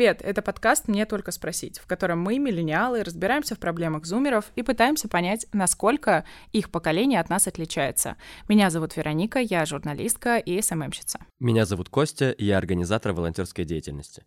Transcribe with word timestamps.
Привет, 0.00 0.22
это 0.22 0.40
подкаст 0.40 0.88
«Мне 0.88 1.04
только 1.04 1.30
спросить», 1.30 1.78
в 1.78 1.86
котором 1.86 2.20
мы, 2.20 2.38
миллениалы, 2.38 3.02
разбираемся 3.02 3.54
в 3.54 3.58
проблемах 3.58 4.06
зумеров 4.06 4.46
и 4.56 4.62
пытаемся 4.62 5.08
понять, 5.08 5.44
насколько 5.52 6.24
их 6.52 6.70
поколение 6.70 7.20
от 7.20 7.28
нас 7.28 7.46
отличается. 7.46 8.16
Меня 8.48 8.70
зовут 8.70 8.96
Вероника, 8.96 9.40
я 9.40 9.66
журналистка 9.66 10.38
и 10.38 10.62
СММщица. 10.62 11.18
Меня 11.38 11.66
зовут 11.66 11.90
Костя, 11.90 12.34
я 12.38 12.56
организатор 12.56 13.12
волонтерской 13.12 13.66
деятельности. 13.66 14.24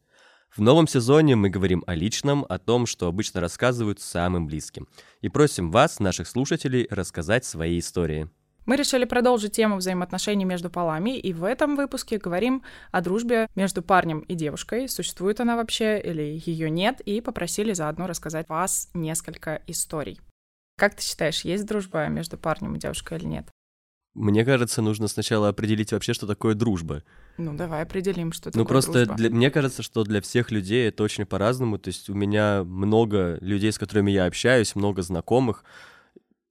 В 0.55 0.61
новом 0.61 0.87
сезоне 0.87 1.35
мы 1.35 1.49
говорим 1.49 1.83
о 1.87 1.95
личном, 1.95 2.45
о 2.47 2.59
том, 2.59 2.85
что 2.85 3.07
обычно 3.07 3.41
рассказывают 3.41 3.99
самым 3.99 4.45
близким. 4.45 4.87
И 5.21 5.29
просим 5.29 5.71
вас, 5.71 5.99
наших 5.99 6.27
слушателей, 6.27 6.85
рассказать 6.91 7.45
свои 7.45 7.79
истории. 7.79 8.29
Мы 8.65 8.77
решили 8.77 9.05
продолжить 9.05 9.51
тему 9.51 9.77
взаимоотношений 9.77 10.45
между 10.45 10.69
полами, 10.69 11.17
и 11.17 11.33
в 11.33 11.43
этом 11.43 11.75
выпуске 11.75 12.17
говорим 12.17 12.63
о 12.91 13.01
дружбе 13.01 13.47
между 13.55 13.81
парнем 13.81 14.19
и 14.19 14.35
девушкой, 14.35 14.87
существует 14.87 15.41
она 15.41 15.57
вообще 15.57 15.99
или 15.99 16.41
ее 16.45 16.69
нет, 16.69 17.01
и 17.01 17.19
попросили 17.19 17.73
заодно 17.73 18.07
рассказать 18.07 18.47
вас 18.47 18.89
несколько 18.93 19.61
историй. 19.67 20.19
Как 20.77 20.95
ты 20.95 21.03
считаешь, 21.03 21.41
есть 21.41 21.65
дружба 21.65 22.07
между 22.07 22.37
парнем 22.37 22.75
и 22.75 22.79
девушкой 22.79 23.17
или 23.17 23.25
нет? 23.25 23.47
Мне 24.15 24.45
кажется, 24.45 24.81
нужно 24.83 25.07
сначала 25.07 25.49
определить 25.49 25.91
вообще, 25.91 26.13
что 26.13 26.27
такое 26.27 26.53
дружба. 26.53 27.03
Ну, 27.37 27.55
давай 27.55 27.81
определим, 27.81 28.31
что 28.31 28.49
ну, 28.49 28.51
такое 28.51 28.65
просто 28.65 28.91
дружба. 28.91 29.15
Для, 29.15 29.29
мне 29.31 29.49
кажется, 29.49 29.81
что 29.81 30.03
для 30.03 30.21
всех 30.21 30.51
людей 30.51 30.87
это 30.87 31.01
очень 31.01 31.25
по-разному. 31.25 31.79
То 31.79 31.87
есть 31.87 32.11
у 32.11 32.13
меня 32.13 32.63
много 32.63 33.39
людей, 33.41 33.71
с 33.71 33.79
которыми 33.79 34.11
я 34.11 34.25
общаюсь, 34.25 34.75
много 34.75 35.01
знакомых, 35.01 35.63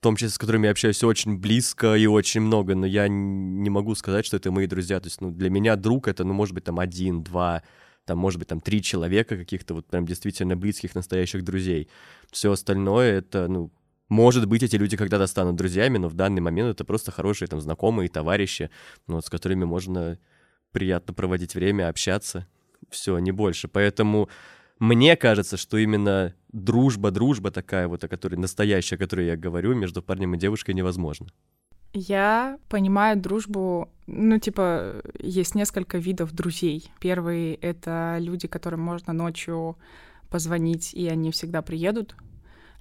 том 0.02 0.16
числе 0.16 0.30
с 0.30 0.38
которыми 0.38 0.66
я 0.66 0.72
общаюсь 0.72 1.02
очень 1.04 1.38
близко 1.38 1.94
и 1.94 2.06
очень 2.06 2.40
много, 2.40 2.74
но 2.74 2.86
я 2.86 3.06
не 3.08 3.70
могу 3.70 3.94
сказать, 3.94 4.26
что 4.26 4.36
это 4.36 4.50
мои 4.50 4.66
друзья. 4.66 5.00
То 5.00 5.06
есть, 5.06 5.20
ну, 5.20 5.30
для 5.30 5.48
меня 5.48 5.76
друг 5.76 6.08
это, 6.08 6.24
ну, 6.24 6.34
может 6.34 6.54
быть, 6.54 6.64
там 6.64 6.80
один, 6.80 7.22
два, 7.22 7.62
там, 8.04 8.18
может 8.18 8.38
быть, 8.38 8.48
там 8.48 8.60
три 8.60 8.82
человека 8.82 9.36
каких-то 9.36 9.74
вот 9.74 9.86
прям 9.86 10.04
действительно 10.04 10.56
близких, 10.56 10.94
настоящих 10.94 11.44
друзей. 11.44 11.88
Все 12.30 12.50
остальное 12.50 13.18
это, 13.18 13.46
ну, 13.48 13.72
может 14.08 14.46
быть, 14.46 14.62
эти 14.62 14.76
люди 14.76 14.96
когда-то 14.96 15.26
станут 15.26 15.56
друзьями, 15.56 15.98
но 15.98 16.08
в 16.08 16.14
данный 16.14 16.40
момент 16.40 16.70
это 16.70 16.84
просто 16.84 17.12
хорошие 17.12 17.48
там 17.48 17.60
знакомые, 17.60 18.08
товарищи, 18.08 18.70
ну, 19.06 19.14
вот, 19.14 19.26
с 19.26 19.30
которыми 19.30 19.64
можно 19.64 20.18
приятно 20.72 21.14
проводить 21.14 21.54
время, 21.54 21.88
общаться. 21.88 22.46
Все, 22.90 23.18
не 23.18 23.30
больше. 23.30 23.68
Поэтому 23.68 24.28
мне 24.82 25.16
кажется, 25.16 25.56
что 25.56 25.76
именно 25.76 26.34
дружба, 26.50 27.12
дружба 27.12 27.52
такая 27.52 27.86
вот, 27.86 28.02
о 28.02 28.08
которой 28.08 28.34
настоящая, 28.34 28.96
о 28.96 28.98
которой 28.98 29.26
я 29.26 29.36
говорю, 29.36 29.76
между 29.76 30.02
парнем 30.02 30.34
и 30.34 30.38
девушкой 30.38 30.74
невозможно. 30.74 31.28
Я 31.92 32.58
понимаю 32.68 33.16
дружбу, 33.16 33.90
ну, 34.08 34.40
типа, 34.40 35.02
есть 35.20 35.54
несколько 35.54 35.98
видов 35.98 36.32
друзей. 36.32 36.90
Первый— 36.98 37.52
это 37.62 38.16
люди, 38.18 38.48
которым 38.48 38.80
можно 38.80 39.12
ночью 39.12 39.78
позвонить, 40.28 40.92
и 40.94 41.06
они 41.06 41.30
всегда 41.30 41.62
приедут, 41.62 42.16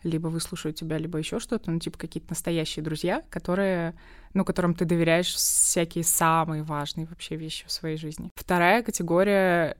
либо 0.02 0.30
выслушают 0.30 0.78
тебя, 0.78 0.98
либо 0.98 1.20
еще 1.20 1.40
что-то, 1.40 1.70
ну, 1.70 1.78
типа 1.78 2.00
какие-то 2.00 2.32
настоящие 2.32 2.84
друзья, 2.84 3.22
которые, 3.30 3.94
ну, 4.34 4.44
которым 4.44 4.74
ты 4.74 4.86
доверяешь 4.86 5.36
всякие 5.36 6.04
самые 6.04 6.64
важные 6.64 7.06
вообще 7.06 7.36
вещи 7.36 7.68
в 7.68 7.72
своей 7.72 7.98
жизни. 7.98 8.32
Вторая 8.34 8.82
категория 8.82 9.78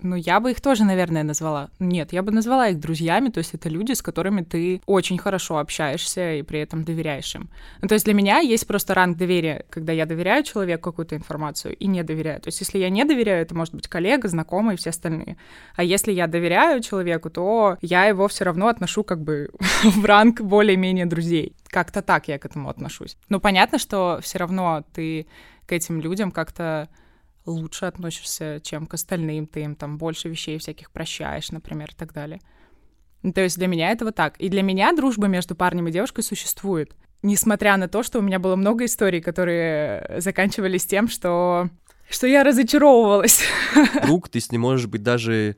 ну, 0.00 0.16
я 0.16 0.40
бы 0.40 0.50
их 0.50 0.60
тоже, 0.60 0.84
наверное, 0.84 1.22
назвала. 1.22 1.70
Нет, 1.78 2.12
я 2.12 2.22
бы 2.22 2.32
назвала 2.32 2.68
их 2.68 2.80
друзьями, 2.80 3.28
то 3.28 3.38
есть 3.38 3.54
это 3.54 3.68
люди, 3.68 3.92
с 3.92 4.02
которыми 4.02 4.42
ты 4.42 4.82
очень 4.86 5.18
хорошо 5.18 5.58
общаешься 5.58 6.34
и 6.34 6.42
при 6.42 6.60
этом 6.60 6.84
доверяешь 6.84 7.34
им. 7.34 7.48
Ну, 7.80 7.88
то 7.88 7.94
есть 7.94 8.04
для 8.04 8.14
меня 8.14 8.38
есть 8.38 8.66
просто 8.66 8.94
ранг 8.94 9.16
доверия, 9.16 9.64
когда 9.70 9.92
я 9.92 10.04
доверяю 10.04 10.42
человеку 10.42 10.90
какую-то 10.90 11.16
информацию 11.16 11.76
и 11.76 11.86
не 11.86 12.02
доверяю. 12.02 12.40
То 12.40 12.48
есть 12.48 12.60
если 12.60 12.78
я 12.78 12.90
не 12.90 13.04
доверяю, 13.04 13.42
это 13.42 13.54
может 13.54 13.74
быть 13.74 13.88
коллега, 13.88 14.28
знакомый 14.28 14.74
и 14.74 14.78
все 14.78 14.90
остальные. 14.90 15.36
А 15.76 15.84
если 15.84 16.12
я 16.12 16.26
доверяю 16.26 16.82
человеку, 16.82 17.30
то 17.30 17.78
я 17.80 18.04
его 18.06 18.28
все 18.28 18.44
равно 18.44 18.68
отношу 18.68 19.04
как 19.04 19.22
бы 19.22 19.50
в 19.84 20.04
ранг 20.04 20.40
более-менее 20.40 21.06
друзей. 21.06 21.54
Как-то 21.68 22.02
так 22.02 22.28
я 22.28 22.38
к 22.38 22.44
этому 22.44 22.68
отношусь. 22.68 23.16
Но 23.28 23.40
понятно, 23.40 23.78
что 23.78 24.18
все 24.22 24.38
равно 24.38 24.84
ты 24.92 25.26
к 25.66 25.72
этим 25.72 26.00
людям 26.00 26.30
как-то 26.30 26.88
лучше 27.46 27.86
относишься, 27.86 28.60
чем 28.62 28.86
к 28.86 28.94
остальным, 28.94 29.46
ты 29.46 29.62
им 29.62 29.76
там 29.76 29.98
больше 29.98 30.28
вещей 30.28 30.58
всяких 30.58 30.90
прощаешь, 30.90 31.50
например, 31.50 31.90
и 31.92 31.94
так 31.94 32.12
далее. 32.12 32.40
Ну, 33.22 33.32
то 33.32 33.40
есть 33.40 33.56
для 33.56 33.66
меня 33.66 33.90
это 33.90 34.04
вот 34.04 34.14
так. 34.14 34.36
И 34.38 34.48
для 34.48 34.62
меня 34.62 34.92
дружба 34.92 35.28
между 35.28 35.54
парнем 35.54 35.88
и 35.88 35.92
девушкой 35.92 36.22
существует. 36.22 36.94
Несмотря 37.22 37.76
на 37.76 37.88
то, 37.88 38.02
что 38.02 38.18
у 38.18 38.22
меня 38.22 38.38
было 38.38 38.54
много 38.54 38.84
историй, 38.84 39.22
которые 39.22 40.20
заканчивались 40.20 40.84
тем, 40.84 41.08
что 41.08 41.70
что 42.10 42.26
я 42.26 42.44
разочаровывалась. 42.44 43.42
Друг, 44.02 44.28
ты 44.28 44.40
с 44.40 44.52
ним 44.52 44.60
можешь 44.60 44.86
быть 44.86 45.02
даже 45.02 45.56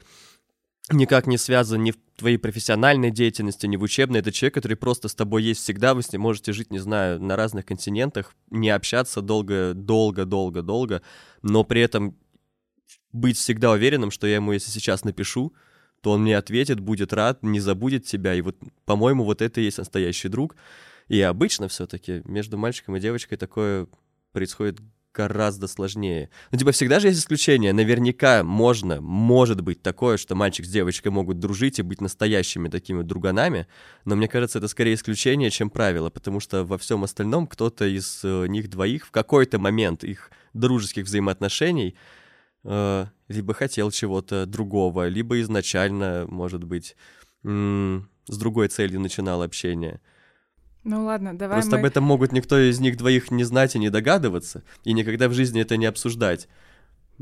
никак 0.91 1.26
не 1.26 1.38
связан 1.38 1.82
ни 1.82 1.91
в 1.91 1.96
твоей 2.16 2.38
профессиональной 2.38 3.10
деятельности, 3.10 3.66
ни 3.66 3.77
в 3.77 3.82
учебной. 3.82 4.21
Это 4.21 4.32
человек, 4.32 4.54
который 4.54 4.77
просто 4.77 5.09
с 5.09 5.15
тобой 5.15 5.43
есть 5.43 5.62
всегда, 5.62 5.94
вы 5.94 6.03
с 6.03 6.12
ним 6.12 6.22
можете 6.22 6.53
жить, 6.53 6.71
не 6.71 6.78
знаю, 6.78 7.22
на 7.22 7.37
разных 7.37 7.66
континентах, 7.66 8.34
не 8.50 8.71
общаться 8.71 9.21
долго, 9.21 9.75
долго, 9.75 10.25
долго, 10.25 10.62
долго, 10.62 11.03
но 11.43 11.65
при 11.65 11.81
этом 11.81 12.16
быть 13.12 13.37
всегда 13.37 13.71
уверенным, 13.71 14.10
что 14.10 14.26
я 14.26 14.37
ему, 14.37 14.53
если 14.53 14.71
сейчас 14.71 15.05
напишу, 15.05 15.55
то 16.00 16.12
он 16.12 16.22
мне 16.22 16.37
ответит, 16.37 16.81
будет 16.81 17.12
рад, 17.12 17.43
не 17.43 17.60
забудет 17.60 18.05
тебя. 18.05 18.34
И 18.34 18.41
вот, 18.41 18.56
по-моему, 18.84 19.25
вот 19.25 19.43
это 19.43 19.60
и 19.60 19.65
есть 19.65 19.78
настоящий 19.78 20.28
друг. 20.28 20.56
И 21.09 21.21
обычно 21.21 21.69
все-таки 21.69 22.22
между 22.25 22.59
мальчиком 22.59 22.97
и 22.97 23.00
девочкой 23.00 23.38
такое 23.38 23.87
происходит 24.32 24.81
гораздо 25.16 25.66
сложнее. 25.66 26.28
Ну, 26.53 26.59
типа, 26.59 26.72
всегда 26.72 27.00
же 27.00 27.09
есть 27.09 27.21
исключения. 27.21 27.72
Наверняка 27.72 28.44
можно, 28.44 29.00
может 29.00 29.62
быть 29.62 29.82
такое, 29.82 30.19
что 30.19 30.34
мальчик 30.34 30.66
с 30.66 30.69
девочкой 30.69 31.10
могут 31.12 31.38
дружить 31.38 31.78
и 31.78 31.82
быть 31.82 32.00
настоящими 32.00 32.69
такими 32.69 33.03
друганами, 33.03 33.66
но 34.05 34.16
мне 34.16 34.28
кажется, 34.28 34.59
это 34.59 34.69
скорее 34.69 34.94
исключение, 34.94 35.50
чем 35.50 35.71
правило, 35.71 36.10
потому 36.10 36.41
что 36.41 36.65
во 36.65 36.76
всем 36.76 37.05
остальном 37.05 37.47
кто-то 37.47 37.87
из 37.87 38.21
э, 38.25 38.47
них 38.49 38.69
двоих 38.69 39.06
в 39.06 39.10
какой-то 39.10 39.59
момент 39.59 40.05
их 40.05 40.31
дружеских 40.53 41.05
взаимоотношений 41.05 41.97
э, 42.65 43.06
либо 43.28 43.55
хотел 43.55 43.91
чего-то 43.91 44.44
другого, 44.44 45.09
либо 45.09 45.41
изначально, 45.41 46.26
может 46.28 46.65
быть, 46.65 46.97
с 47.44 48.38
другой 48.38 48.69
целью 48.69 49.00
начинал 49.00 49.43
общение. 49.43 50.00
Ну 50.86 51.04
ладно, 51.04 51.36
давай 51.36 51.56
Просто 51.56 51.72
мы... 51.72 51.80
об 51.80 51.84
этом 51.84 52.04
могут 52.04 52.30
никто 52.30 52.56
из 52.56 52.78
них 52.78 52.97
двоих 52.97 53.32
не 53.32 53.42
знать 53.42 53.74
и 53.74 53.78
не 53.80 53.91
догадываться, 53.91 54.62
и 54.84 54.92
никогда 54.92 55.28
в 55.28 55.32
жизни 55.32 55.60
это 55.60 55.76
не 55.76 55.86
обсуждать. 55.86 56.47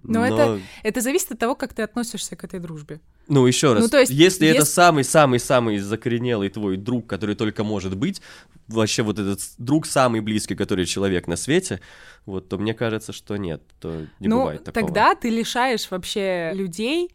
Но, 0.02 0.20
Но... 0.20 0.26
Это, 0.26 0.60
это 0.82 1.00
зависит 1.00 1.32
от 1.32 1.38
того, 1.38 1.54
как 1.54 1.72
ты 1.72 1.82
относишься 1.82 2.36
к 2.36 2.44
этой 2.44 2.60
дружбе. 2.60 3.00
Ну, 3.26 3.46
еще 3.46 3.72
раз, 3.72 3.84
ну, 3.84 3.88
то 3.88 4.00
есть, 4.00 4.12
если 4.12 4.44
есть... 4.44 4.56
это 4.58 4.66
самый-самый-самый 4.66 5.78
закоренелый 5.78 6.50
твой 6.50 6.76
друг, 6.76 7.06
который 7.06 7.36
только 7.36 7.64
может 7.64 7.96
быть, 7.96 8.20
вообще 8.68 9.02
вот 9.02 9.18
этот 9.18 9.40
друг 9.56 9.86
самый 9.86 10.20
близкий, 10.20 10.56
который 10.56 10.84
человек 10.84 11.26
на 11.26 11.36
свете, 11.36 11.80
вот, 12.26 12.50
то 12.50 12.58
мне 12.58 12.74
кажется, 12.74 13.14
что 13.14 13.38
нет, 13.38 13.62
то 13.80 14.06
не 14.20 14.28
ну, 14.28 14.40
бывает 14.40 14.64
такого. 14.64 14.86
тогда 14.86 15.14
ты 15.14 15.30
лишаешь 15.30 15.90
вообще 15.90 16.50
людей 16.52 17.10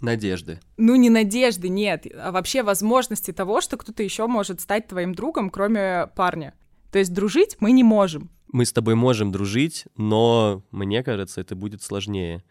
Надежды. 0.00 0.60
Ну, 0.76 0.96
не 0.96 1.10
надежды, 1.10 1.68
нет, 1.68 2.06
а 2.16 2.32
вообще 2.32 2.62
возможности 2.62 3.32
того, 3.32 3.60
что 3.60 3.76
кто-то 3.76 4.02
еще 4.02 4.26
может 4.26 4.60
стать 4.60 4.88
твоим 4.88 5.14
другом, 5.14 5.50
кроме 5.50 6.08
парня. 6.16 6.54
То 6.90 6.98
есть 6.98 7.12
дружить 7.12 7.56
мы 7.60 7.72
не 7.72 7.84
можем. 7.84 8.30
Мы 8.52 8.64
с 8.64 8.72
тобой 8.72 8.94
можем 8.94 9.30
дружить, 9.30 9.84
но 9.96 10.64
мне 10.70 11.02
кажется, 11.04 11.40
это 11.40 11.54
будет 11.54 11.82
сложнее. 11.82 12.42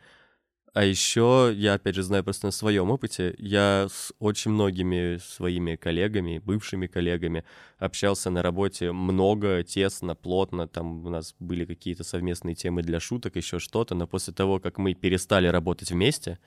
А 0.73 0.83
еще 0.83 1.51
я, 1.53 1.73
опять 1.73 1.95
же, 1.95 2.03
знаю 2.03 2.23
просто 2.23 2.45
на 2.45 2.51
своем 2.51 2.91
опыте, 2.91 3.33
я 3.39 3.88
с 3.91 4.13
очень 4.19 4.51
многими 4.51 5.18
своими 5.18 5.75
коллегами, 5.75 6.38
бывшими 6.38 6.85
коллегами 6.88 7.44
общался 7.79 8.29
на 8.29 8.44
работе 8.44 8.91
много, 8.91 9.63
тесно, 9.63 10.15
плотно. 10.15 10.68
Там 10.68 11.06
у 11.06 11.09
нас 11.09 11.35
были 11.39 11.65
какие-то 11.65 12.03
совместные 12.03 12.56
темы 12.56 12.83
для 12.83 13.00
шуток, 13.00 13.35
еще 13.35 13.59
что-то. 13.59 13.95
Но 13.95 14.06
после 14.06 14.33
того, 14.33 14.59
как 14.59 14.77
мы 14.77 14.94
перестали 14.94 15.47
работать 15.47 15.91
вместе, 15.91 16.38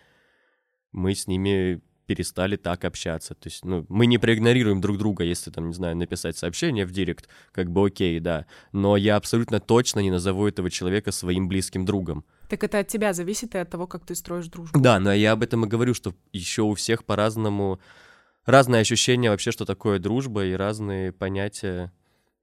мы 0.92 1.14
с 1.14 1.26
ними 1.26 1.80
перестали 2.06 2.56
так 2.56 2.84
общаться. 2.84 3.34
То 3.34 3.48
есть, 3.48 3.64
ну, 3.64 3.86
мы 3.88 4.06
не 4.06 4.18
проигнорируем 4.18 4.80
друг 4.80 4.98
друга, 4.98 5.24
если, 5.24 5.50
там, 5.50 5.68
не 5.68 5.74
знаю, 5.74 5.96
написать 5.96 6.36
сообщение 6.36 6.84
в 6.84 6.90
директ, 6.90 7.28
как 7.52 7.70
бы 7.70 7.86
окей, 7.86 8.18
да. 8.20 8.46
Но 8.72 8.96
я 8.96 9.16
абсолютно 9.16 9.60
точно 9.60 10.00
не 10.00 10.10
назову 10.10 10.46
этого 10.46 10.70
человека 10.70 11.12
своим 11.12 11.48
близким 11.48 11.84
другом. 11.84 12.24
Так 12.48 12.64
это 12.64 12.80
от 12.80 12.88
тебя 12.88 13.12
зависит 13.12 13.54
и 13.54 13.58
от 13.58 13.70
того, 13.70 13.86
как 13.86 14.04
ты 14.04 14.14
строишь 14.14 14.48
дружбу. 14.48 14.78
Да, 14.78 15.00
но 15.00 15.12
я 15.12 15.32
об 15.32 15.42
этом 15.42 15.64
и 15.64 15.68
говорю, 15.68 15.94
что 15.94 16.14
еще 16.32 16.62
у 16.62 16.74
всех 16.74 17.04
по-разному 17.04 17.80
разные 18.44 18.80
ощущения 18.80 19.30
вообще, 19.30 19.52
что 19.52 19.64
такое 19.64 19.98
дружба, 19.98 20.44
и 20.44 20.52
разные 20.52 21.12
понятия 21.12 21.92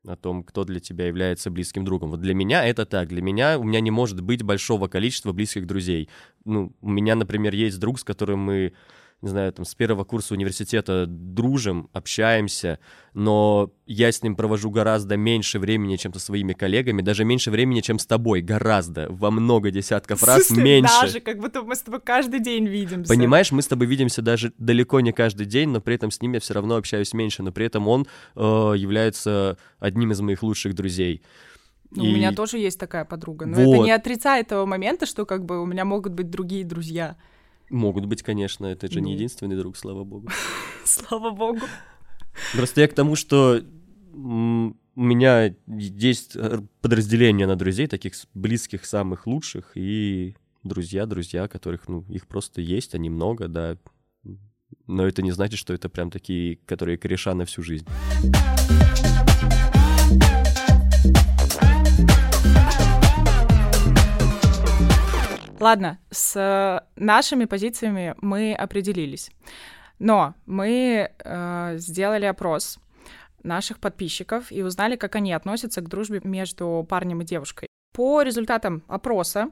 о 0.05 0.15
том, 0.15 0.43
кто 0.43 0.63
для 0.63 0.79
тебя 0.79 1.07
является 1.07 1.51
близким 1.51 1.85
другом. 1.85 2.11
Вот 2.11 2.21
для 2.21 2.33
меня 2.33 2.65
это 2.65 2.85
так. 2.85 3.09
Для 3.09 3.21
меня 3.21 3.59
у 3.59 3.63
меня 3.63 3.81
не 3.81 3.91
может 3.91 4.21
быть 4.21 4.43
большого 4.43 4.87
количества 4.87 5.33
близких 5.33 5.67
друзей. 5.67 6.09
Ну, 6.45 6.73
у 6.81 6.89
меня, 6.89 7.15
например, 7.15 7.53
есть 7.53 7.79
друг, 7.79 7.99
с 7.99 8.03
которым 8.03 8.39
мы 8.39 8.73
не 9.21 9.29
знаю, 9.29 9.51
там, 9.51 9.65
с 9.65 9.75
первого 9.75 10.05
курса 10.05 10.33
университета 10.33 11.05
дружим, 11.07 11.89
общаемся, 11.91 12.79
но 13.13 13.71
я 13.85 14.11
с 14.11 14.23
ним 14.23 14.35
провожу 14.35 14.71
гораздо 14.71 15.17
меньше 15.17 15.59
времени, 15.59 15.97
чем 15.97 16.13
со 16.13 16.19
своими 16.19 16.53
коллегами, 16.53 17.01
даже 17.01 17.25
меньше 17.25 17.51
времени, 17.51 17.81
чем 17.81 17.99
с 17.99 18.05
тобой, 18.05 18.41
гораздо, 18.41 19.07
во 19.09 19.29
много 19.29 19.71
десятков 19.71 20.23
раз 20.23 20.47
Слушай, 20.47 20.63
меньше. 20.63 21.01
Даже, 21.01 21.19
как 21.19 21.39
будто 21.39 21.63
мы 21.63 21.75
с 21.75 21.81
тобой 21.81 21.99
каждый 21.99 22.39
день 22.39 22.67
видимся. 22.67 23.13
Понимаешь, 23.13 23.51
мы 23.51 23.61
с 23.61 23.67
тобой 23.67 23.87
видимся 23.87 24.21
даже 24.21 24.53
далеко 24.57 25.01
не 25.01 25.11
каждый 25.11 25.45
день, 25.45 25.69
но 25.69 25.81
при 25.81 25.95
этом 25.95 26.11
с 26.11 26.21
ним 26.21 26.33
я 26.33 26.39
все 26.39 26.53
равно 26.53 26.77
общаюсь 26.77 27.13
меньше, 27.13 27.43
но 27.43 27.51
при 27.51 27.65
этом 27.65 27.87
он 27.89 28.07
э, 28.35 28.39
является 28.77 29.57
одним 29.79 30.11
из 30.11 30.21
моих 30.21 30.43
лучших 30.43 30.75
друзей. 30.75 31.23
Ну, 31.91 32.05
и... 32.05 32.13
У 32.13 32.15
меня 32.15 32.31
тоже 32.31 32.57
есть 32.57 32.79
такая 32.79 33.03
подруга, 33.03 33.47
но 33.47 33.57
вот. 33.57 33.73
это 33.73 33.83
не 33.83 33.91
отрицает 33.91 34.47
того 34.47 34.65
момента, 34.65 35.05
что 35.05 35.25
как 35.25 35.43
бы 35.43 35.61
у 35.61 35.65
меня 35.65 35.83
могут 35.85 36.13
быть 36.13 36.29
другие 36.29 36.63
друзья. 36.63 37.17
Могут 37.69 38.05
быть, 38.05 38.23
конечно, 38.23 38.65
это 38.65 38.91
же 38.91 38.99
ну. 38.99 39.07
не 39.07 39.13
единственный 39.13 39.55
друг, 39.55 39.77
слава 39.77 40.03
богу. 40.03 40.29
Слава 40.85 41.29
богу. 41.29 41.65
Просто 42.55 42.81
я 42.81 42.87
к 42.87 42.93
тому, 42.93 43.15
что 43.15 43.61
у 44.13 45.01
меня 45.01 45.53
есть 45.67 46.35
подразделение 46.81 47.45
на 47.45 47.55
друзей, 47.55 47.87
таких 47.87 48.13
близких, 48.33 48.85
самых 48.85 49.27
лучших, 49.27 49.71
и 49.75 50.35
друзья, 50.63 51.05
друзья, 51.05 51.47
которых, 51.47 51.87
ну, 51.87 52.05
их 52.09 52.27
просто 52.27 52.61
есть, 52.61 52.95
они 52.95 53.09
много, 53.09 53.47
да. 53.47 53.77
Но 54.87 55.05
это 55.05 55.21
не 55.21 55.31
значит, 55.31 55.59
что 55.59 55.73
это 55.73 55.89
прям 55.89 56.09
такие, 56.09 56.57
которые 56.65 56.97
кореша 56.97 57.33
на 57.33 57.45
всю 57.45 57.61
жизнь. 57.61 57.87
Ладно, 65.59 65.99
с 66.09 66.35
э, 66.35 66.85
нашими 66.95 67.45
позициями 67.45 68.15
мы 68.21 68.53
определились. 68.53 69.31
Но 69.99 70.35
мы 70.45 71.11
э, 71.17 71.73
сделали 71.77 72.25
опрос 72.25 72.79
наших 73.43 73.79
подписчиков 73.79 74.51
и 74.51 74.63
узнали, 74.63 74.95
как 74.95 75.15
они 75.15 75.33
относятся 75.33 75.81
к 75.81 75.89
дружбе 75.89 76.21
между 76.23 76.85
парнем 76.89 77.21
и 77.21 77.25
девушкой. 77.25 77.67
По 77.93 78.21
результатам 78.21 78.83
опроса 78.87 79.49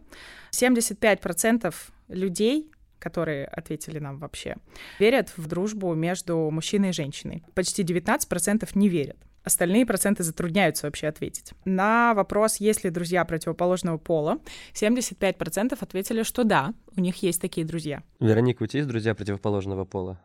75% 0.52 1.74
людей 2.08 2.72
которые 3.00 3.46
ответили 3.46 4.00
нам 4.00 4.18
вообще, 4.18 4.56
верят 5.00 5.32
в 5.38 5.48
дружбу 5.48 5.94
между 5.94 6.50
мужчиной 6.52 6.90
и 6.90 6.94
женщиной. 6.94 7.44
Почти 7.54 7.84
19% 7.84 8.68
не 8.74 8.90
верят. 8.90 9.18
Остальные 9.48 9.86
проценты 9.86 10.24
затрудняются 10.24 10.88
вообще 10.88 11.08
ответить. 11.08 11.54
На 11.64 12.14
вопрос, 12.14 12.58
есть 12.58 12.84
ли 12.84 12.90
друзья 12.90 13.24
противоположного 13.24 13.98
пола, 13.98 14.40
75% 14.74 15.78
ответили, 15.80 16.24
что 16.24 16.44
да, 16.44 16.74
у 16.98 17.00
них 17.00 17.24
есть 17.24 17.40
такие 17.40 17.66
друзья. 17.66 18.04
Вероника, 18.20 18.64
у 18.64 18.66
тебя 18.66 18.80
есть 18.80 18.90
друзья 18.90 19.16
противоположного 19.16 19.86
пола? 19.86 20.20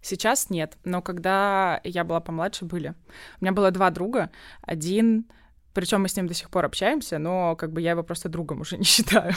Сейчас 0.00 0.50
нет, 0.50 0.78
но 0.82 1.00
когда 1.00 1.80
я 1.84 2.02
была 2.02 2.18
помладше, 2.18 2.64
были. 2.64 2.94
У 3.40 3.44
меня 3.44 3.52
было 3.52 3.70
два 3.70 3.90
друга. 3.90 4.32
Один, 4.62 5.26
причем 5.72 6.02
мы 6.02 6.08
с 6.08 6.16
ним 6.16 6.26
до 6.26 6.34
сих 6.34 6.50
пор 6.50 6.64
общаемся, 6.64 7.18
но 7.18 7.54
как 7.54 7.70
бы 7.70 7.80
я 7.80 7.92
его 7.92 8.02
просто 8.02 8.28
другом 8.28 8.62
уже 8.62 8.76
не 8.78 8.84
считаю. 8.84 9.32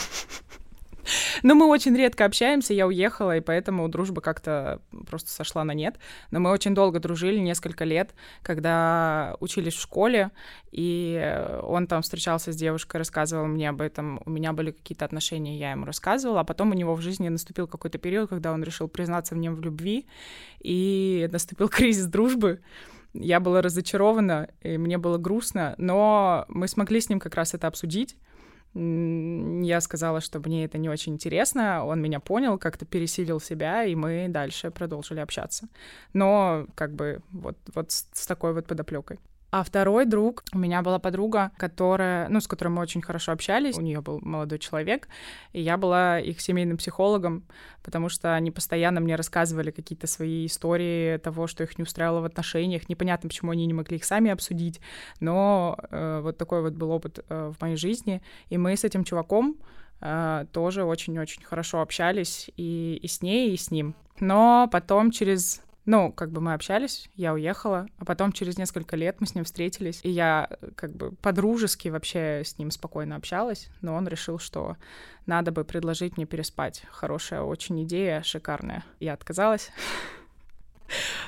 Но 1.43 1.55
мы 1.55 1.67
очень 1.67 1.95
редко 1.95 2.25
общаемся, 2.25 2.73
я 2.73 2.87
уехала, 2.87 3.37
и 3.37 3.41
поэтому 3.41 3.87
дружба 3.89 4.21
как-то 4.21 4.81
просто 5.07 5.31
сошла 5.31 5.63
на 5.63 5.73
нет. 5.73 5.97
Но 6.31 6.39
мы 6.39 6.51
очень 6.51 6.75
долго 6.75 6.99
дружили, 6.99 7.39
несколько 7.39 7.85
лет, 7.85 8.13
когда 8.41 9.35
учились 9.39 9.73
в 9.73 9.81
школе, 9.81 10.31
и 10.71 11.59
он 11.63 11.87
там 11.87 12.01
встречался 12.01 12.51
с 12.51 12.55
девушкой, 12.55 12.97
рассказывал 12.97 13.47
мне 13.47 13.69
об 13.69 13.81
этом, 13.81 14.21
у 14.25 14.29
меня 14.29 14.53
были 14.53 14.71
какие-то 14.71 15.05
отношения, 15.05 15.57
я 15.57 15.71
ему 15.71 15.85
рассказывала, 15.85 16.41
а 16.41 16.43
потом 16.43 16.71
у 16.71 16.73
него 16.73 16.95
в 16.95 17.01
жизни 17.01 17.29
наступил 17.29 17.67
какой-то 17.67 17.97
период, 17.97 18.29
когда 18.29 18.51
он 18.51 18.63
решил 18.63 18.87
признаться 18.87 19.35
мне 19.35 19.51
в 19.51 19.61
любви, 19.61 20.07
и 20.59 21.27
наступил 21.31 21.69
кризис 21.69 22.05
дружбы, 22.05 22.61
я 23.13 23.39
была 23.39 23.61
разочарована, 23.61 24.49
и 24.61 24.77
мне 24.77 24.97
было 24.97 25.17
грустно, 25.17 25.73
но 25.77 26.45
мы 26.47 26.67
смогли 26.67 27.01
с 27.01 27.09
ним 27.09 27.19
как 27.19 27.35
раз 27.35 27.53
это 27.53 27.67
обсудить, 27.67 28.15
я 28.75 29.81
сказала, 29.81 30.21
что 30.21 30.39
мне 30.39 30.65
это 30.65 30.77
не 30.77 30.89
очень 30.89 31.13
интересно, 31.13 31.85
он 31.85 32.01
меня 32.01 32.19
понял, 32.19 32.57
как-то 32.57 32.85
пересилил 32.85 33.39
себя, 33.39 33.83
и 33.83 33.95
мы 33.95 34.27
дальше 34.29 34.69
продолжили 34.71 35.19
общаться. 35.19 35.67
Но 36.13 36.67
как 36.75 36.93
бы 36.93 37.21
вот, 37.31 37.57
вот 37.73 37.91
с, 37.91 38.27
такой 38.27 38.53
вот 38.53 38.67
подоплекой. 38.67 39.19
А 39.51 39.63
второй 39.63 40.05
друг, 40.05 40.43
у 40.53 40.59
меня 40.59 40.83
была 40.83 40.99
подруга, 40.99 41.51
которая, 41.57 42.29
ну, 42.29 42.39
с 42.39 42.47
которой 42.47 42.69
мы 42.69 42.81
очень 42.81 43.01
хорошо 43.01 43.31
общались. 43.31 43.77
У 43.77 43.81
нее 43.81 44.01
был 44.01 44.19
молодой 44.21 44.59
человек, 44.59 45.07
и 45.53 45.61
я 45.61 45.77
была 45.77 46.19
их 46.19 46.39
семейным 46.39 46.77
психологом, 46.77 47.43
потому 47.81 48.09
что 48.09 48.35
они 48.35 48.51
постоянно 48.51 48.99
мне 48.99 49.15
рассказывали 49.15 49.71
какие-то 49.71 50.05
свои 50.05 50.45
истории 50.45 51.17
того, 51.17 51.47
что 51.47 51.63
их 51.63 51.79
не 51.79 51.83
устраивало 51.83 52.21
в 52.21 52.25
отношениях. 52.25 52.89
Непонятно, 52.89 53.29
почему 53.29 53.51
они 53.51 53.65
не 53.65 53.73
могли 53.73 53.97
их 53.97 54.05
сами 54.05 54.29
обсудить, 54.29 54.81
но 55.19 55.77
э, 55.89 56.19
вот 56.21 56.37
такой 56.37 56.61
вот 56.61 56.73
был 56.73 56.91
опыт 56.91 57.25
э, 57.27 57.51
в 57.57 57.59
моей 57.59 57.75
жизни. 57.75 58.21
И 58.49 58.57
мы 58.59 58.77
с 58.77 58.83
этим 58.83 59.03
чуваком 59.03 59.57
э, 59.99 60.45
тоже 60.51 60.83
очень-очень 60.83 61.43
хорошо 61.43 61.81
общались 61.81 62.51
и, 62.55 62.99
и 63.01 63.07
с 63.07 63.23
ней, 63.23 63.51
и 63.51 63.57
с 63.57 63.71
ним. 63.71 63.95
Но 64.19 64.69
потом 64.71 65.09
через 65.09 65.63
ну, 65.89 66.11
как 66.11 66.29
бы 66.29 66.39
мы 66.39 66.53
общались, 66.53 67.09
я 67.15 67.33
уехала, 67.33 67.87
а 67.97 68.05
потом 68.05 68.31
через 68.31 68.59
несколько 68.59 68.95
лет 68.95 69.15
мы 69.19 69.25
с 69.25 69.33
ним 69.33 69.43
встретились, 69.43 70.01
и 70.03 70.11
я 70.11 70.47
как 70.75 70.95
бы 70.95 71.13
по-дружески 71.13 71.87
вообще 71.87 72.43
с 72.45 72.59
ним 72.59 72.69
спокойно 72.69 73.15
общалась, 73.15 73.69
но 73.81 73.95
он 73.95 74.07
решил, 74.07 74.37
что 74.37 74.77
надо 75.25 75.51
бы 75.51 75.63
предложить 75.63 76.15
мне 76.15 76.27
переспать. 76.27 76.83
Хорошая 76.91 77.41
очень 77.41 77.83
идея, 77.85 78.21
шикарная. 78.21 78.85
Я 78.99 79.13
отказалась. 79.13 79.71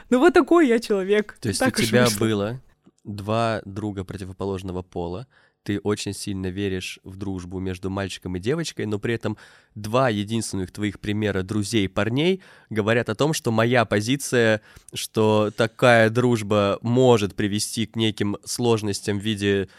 Ну 0.09 0.19
вот 0.19 0.33
такой 0.33 0.67
я 0.67 0.79
человек. 0.79 1.37
То 1.39 1.49
есть 1.49 1.61
у 1.61 1.69
тебя 1.71 2.07
было 2.19 2.59
два 3.03 3.61
друга 3.63 4.03
противоположного 4.03 4.81
пола, 4.81 5.27
ты 5.63 5.79
очень 5.79 6.13
сильно 6.13 6.47
веришь 6.47 6.99
в 7.03 7.15
дружбу 7.15 7.59
между 7.59 7.89
мальчиком 7.89 8.35
и 8.35 8.39
девочкой, 8.39 8.85
но 8.85 8.99
при 8.99 9.13
этом 9.13 9.37
два 9.75 10.09
единственных 10.09 10.71
твоих 10.71 10.99
примера 10.99 11.43
друзей 11.43 11.87
парней 11.87 12.41
говорят 12.69 13.09
о 13.09 13.15
том, 13.15 13.33
что 13.33 13.51
моя 13.51 13.85
позиция, 13.85 14.61
что 14.93 15.51
такая 15.55 16.09
дружба 16.09 16.79
может 16.81 17.35
привести 17.35 17.85
к 17.85 17.95
неким 17.95 18.37
сложностям 18.43 19.19
в 19.19 19.23
виде 19.23 19.69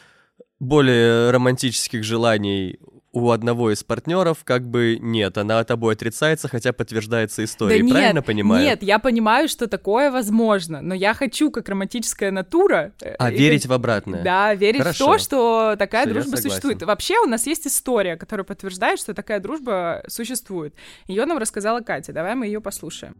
более 0.61 1.31
романтических 1.31 2.05
желаний 2.05 2.79
у 3.13 3.31
одного 3.31 3.71
из 3.71 3.85
партнеров 3.85 4.39
как 4.45 4.67
бы 4.67 4.99
нет, 5.01 5.37
она 5.37 5.63
тобой 5.65 5.95
отрицается, 5.95 6.49
хотя 6.49 6.73
подтверждается 6.73 7.45
историей, 7.45 7.81
да 7.81 7.85
нет, 7.85 7.95
правильно 7.95 8.23
понимаю? 8.23 8.65
Нет, 8.65 8.83
я 8.83 8.99
понимаю, 8.99 9.49
что 9.49 9.67
такое 9.67 10.11
возможно, 10.11 10.81
но 10.81 10.95
я 10.95 11.13
хочу, 11.13 11.51
как 11.51 11.69
романтическая 11.69 12.31
натура... 12.31 12.93
Э, 13.03 13.15
а, 13.19 13.31
верить 13.31 13.67
в 13.67 13.73
обратное. 13.73 14.23
Да, 14.23 14.55
верить 14.55 14.81
Хорошо. 14.81 15.05
в 15.05 15.13
то, 15.13 15.19
что 15.19 15.77
такая 15.79 16.05
Все, 16.05 16.15
дружба 16.15 16.37
существует. 16.37 16.83
Вообще 16.83 17.19
у 17.19 17.27
нас 17.27 17.47
есть 17.47 17.67
история, 17.67 18.17
которая 18.17 18.45
подтверждает, 18.45 18.99
что 18.99 19.13
такая 19.15 19.41
дружба 19.41 20.03
существует. 20.09 20.75
Ее 21.07 21.27
нам 21.27 21.39
рассказала 21.39 21.81
Катя, 21.81 22.13
давай 22.13 22.35
мы 22.35 22.47
ее 22.47 22.61
послушаем. 22.61 23.15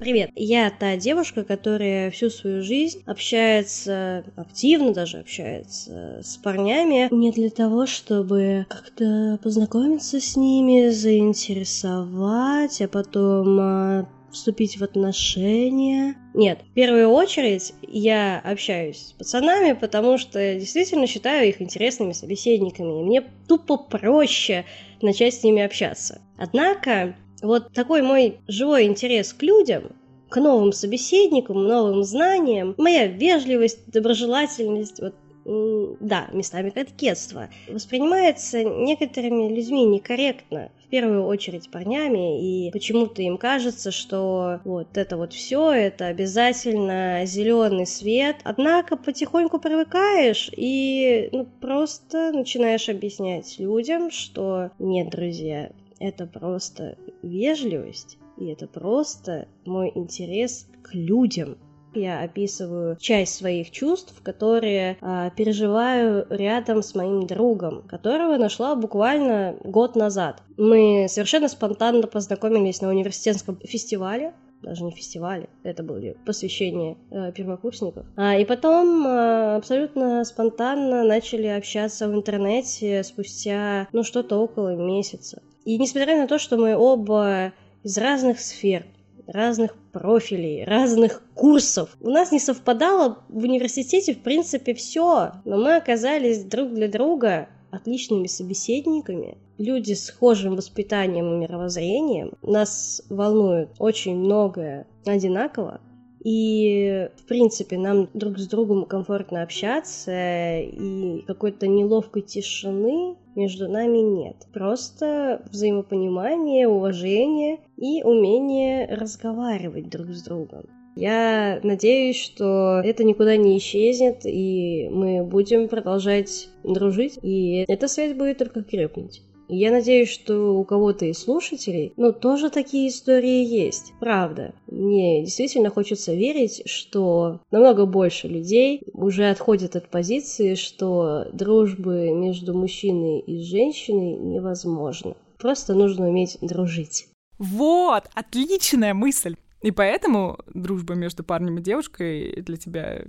Привет, 0.00 0.30
я 0.34 0.70
та 0.70 0.96
девушка, 0.96 1.44
которая 1.44 2.10
всю 2.10 2.30
свою 2.30 2.62
жизнь 2.62 3.02
общается, 3.04 4.24
активно 4.34 4.94
даже 4.94 5.18
общается 5.18 6.22
с 6.22 6.38
парнями, 6.38 7.14
не 7.14 7.30
для 7.30 7.50
того, 7.50 7.84
чтобы 7.84 8.64
как-то 8.70 9.38
познакомиться 9.42 10.18
с 10.18 10.38
ними, 10.38 10.88
заинтересовать, 10.88 12.80
а 12.80 12.88
потом 12.88 13.60
а, 13.60 14.08
вступить 14.32 14.78
в 14.78 14.82
отношения. 14.82 16.16
Нет, 16.32 16.60
в 16.70 16.72
первую 16.72 17.08
очередь 17.08 17.74
я 17.82 18.40
общаюсь 18.42 19.08
с 19.08 19.12
пацанами, 19.12 19.74
потому 19.74 20.16
что 20.16 20.54
действительно 20.54 21.06
считаю 21.06 21.46
их 21.46 21.60
интересными 21.60 22.12
собеседниками, 22.12 23.00
и 23.00 23.04
мне 23.04 23.24
тупо 23.46 23.76
проще 23.76 24.64
начать 25.02 25.34
с 25.34 25.42
ними 25.42 25.60
общаться. 25.60 26.22
Однако 26.38 27.14
вот 27.42 27.72
такой 27.72 28.02
мой 28.02 28.40
живой 28.48 28.84
интерес 28.84 29.32
к 29.32 29.42
людям, 29.42 29.92
к 30.28 30.40
новым 30.40 30.72
собеседникам, 30.72 31.64
новым 31.64 32.04
знаниям, 32.04 32.74
моя 32.78 33.06
вежливость, 33.06 33.90
доброжелательность, 33.90 35.00
вот 35.00 35.14
да, 35.44 36.28
местами 36.32 36.70
кокетство, 36.70 37.48
воспринимается 37.68 38.62
некоторыми 38.62 39.52
людьми 39.54 39.84
некорректно, 39.84 40.70
в 40.84 40.88
первую 40.90 41.24
очередь 41.24 41.70
парнями, 41.70 42.66
и 42.66 42.70
почему-то 42.72 43.22
им 43.22 43.38
кажется, 43.38 43.90
что 43.90 44.60
вот 44.64 44.96
это 44.96 45.16
вот 45.16 45.32
все, 45.32 45.70
это 45.70 46.06
обязательно 46.06 47.22
зеленый 47.24 47.86
свет. 47.86 48.36
Однако 48.44 48.96
потихоньку 48.96 49.58
привыкаешь 49.58 50.50
и 50.54 51.28
ну, 51.32 51.46
просто 51.60 52.32
начинаешь 52.32 52.88
объяснять 52.88 53.58
людям, 53.58 54.10
что 54.10 54.70
нет, 54.78 55.10
друзья, 55.10 55.70
это 56.00 56.26
просто 56.26 56.96
вежливость, 57.22 58.18
и 58.38 58.46
это 58.46 58.66
просто 58.66 59.46
мой 59.64 59.92
интерес 59.94 60.66
к 60.82 60.94
людям. 60.94 61.58
Я 61.92 62.22
описываю 62.22 62.96
часть 62.96 63.34
своих 63.34 63.72
чувств, 63.72 64.14
которые 64.22 64.96
э, 65.00 65.30
переживаю 65.36 66.24
рядом 66.30 66.82
с 66.82 66.94
моим 66.94 67.26
другом, 67.26 67.82
которого 67.82 68.36
нашла 68.36 68.76
буквально 68.76 69.56
год 69.64 69.96
назад. 69.96 70.42
Мы 70.56 71.06
совершенно 71.08 71.48
спонтанно 71.48 72.06
познакомились 72.06 72.80
на 72.80 72.90
университетском 72.90 73.58
фестивале, 73.64 74.34
даже 74.62 74.84
не 74.84 74.92
фестивале, 74.92 75.48
это 75.62 75.82
были 75.82 76.16
посвящения 76.24 76.96
э, 77.10 77.32
первокурсников. 77.32 78.06
А, 78.16 78.36
и 78.36 78.44
потом 78.44 79.06
э, 79.06 79.56
абсолютно 79.56 80.24
спонтанно 80.24 81.02
начали 81.02 81.46
общаться 81.46 82.08
в 82.08 82.14
интернете 82.14 83.02
спустя, 83.02 83.88
ну, 83.92 84.02
что-то 84.04 84.38
около 84.38 84.76
месяца. 84.76 85.42
И 85.64 85.78
несмотря 85.78 86.16
на 86.16 86.26
то, 86.26 86.38
что 86.38 86.56
мы 86.56 86.76
оба 86.76 87.52
из 87.82 87.98
разных 87.98 88.40
сфер, 88.40 88.86
разных 89.26 89.76
профилей, 89.92 90.64
разных 90.64 91.22
курсов. 91.34 91.96
У 92.00 92.10
нас 92.10 92.32
не 92.32 92.40
совпадало 92.40 93.18
в 93.28 93.44
университете, 93.44 94.14
в 94.14 94.22
принципе, 94.22 94.74
все, 94.74 95.32
но 95.44 95.56
мы 95.56 95.76
оказались 95.76 96.44
друг 96.44 96.72
для 96.72 96.88
друга 96.88 97.48
отличными 97.70 98.26
собеседниками, 98.26 99.38
люди 99.58 99.92
с 99.92 100.06
схожим 100.06 100.56
воспитанием 100.56 101.32
и 101.34 101.38
мировоззрением. 101.38 102.32
Нас 102.42 103.02
волнует 103.08 103.70
очень 103.78 104.16
многое 104.16 104.86
одинаково, 105.06 105.80
и, 106.22 107.08
в 107.16 107.26
принципе, 107.26 107.78
нам 107.78 108.08
друг 108.14 108.38
с 108.38 108.46
другом 108.46 108.84
комфортно 108.84 109.42
общаться, 109.42 110.58
и 110.58 111.22
какой-то 111.26 111.66
неловкой 111.66 112.22
тишины 112.22 113.16
между 113.34 113.68
нами 113.68 113.98
нет. 113.98 114.36
Просто 114.52 115.42
взаимопонимание, 115.50 116.68
уважение 116.68 117.60
и 117.76 118.02
умение 118.02 118.86
разговаривать 118.94 119.88
друг 119.88 120.08
с 120.08 120.22
другом. 120.22 120.66
Я 120.96 121.60
надеюсь, 121.62 122.20
что 122.20 122.80
это 122.84 123.04
никуда 123.04 123.36
не 123.36 123.56
исчезнет, 123.56 124.26
и 124.26 124.88
мы 124.90 125.24
будем 125.24 125.68
продолжать 125.68 126.50
дружить, 126.64 127.18
и 127.22 127.64
эта 127.68 127.88
связь 127.88 128.12
будет 128.12 128.38
только 128.38 128.62
крепнуть. 128.62 129.22
Я 129.52 129.72
надеюсь, 129.72 130.08
что 130.08 130.56
у 130.56 130.64
кого-то 130.64 131.06
из 131.06 131.18
слушателей, 131.18 131.92
ну, 131.96 132.12
тоже 132.12 132.50
такие 132.50 132.88
истории 132.88 133.44
есть. 133.44 133.92
Правда. 133.98 134.54
Мне 134.68 135.24
действительно 135.24 135.70
хочется 135.70 136.14
верить, 136.14 136.62
что 136.66 137.40
намного 137.50 137.84
больше 137.84 138.28
людей 138.28 138.82
уже 138.92 139.28
отходят 139.28 139.74
от 139.74 139.88
позиции, 139.88 140.54
что 140.54 141.26
дружбы 141.32 142.12
между 142.12 142.54
мужчиной 142.56 143.20
и 143.20 143.42
женщиной 143.42 144.16
невозможно. 144.18 145.16
Просто 145.36 145.74
нужно 145.74 146.08
уметь 146.08 146.38
дружить. 146.40 147.08
Вот, 147.38 148.04
отличная 148.14 148.94
мысль. 148.94 149.34
И 149.62 149.72
поэтому 149.72 150.38
дружба 150.54 150.94
между 150.94 151.24
парнем 151.24 151.58
и 151.58 151.62
девушкой 151.62 152.40
для 152.42 152.56
тебя 152.56 153.04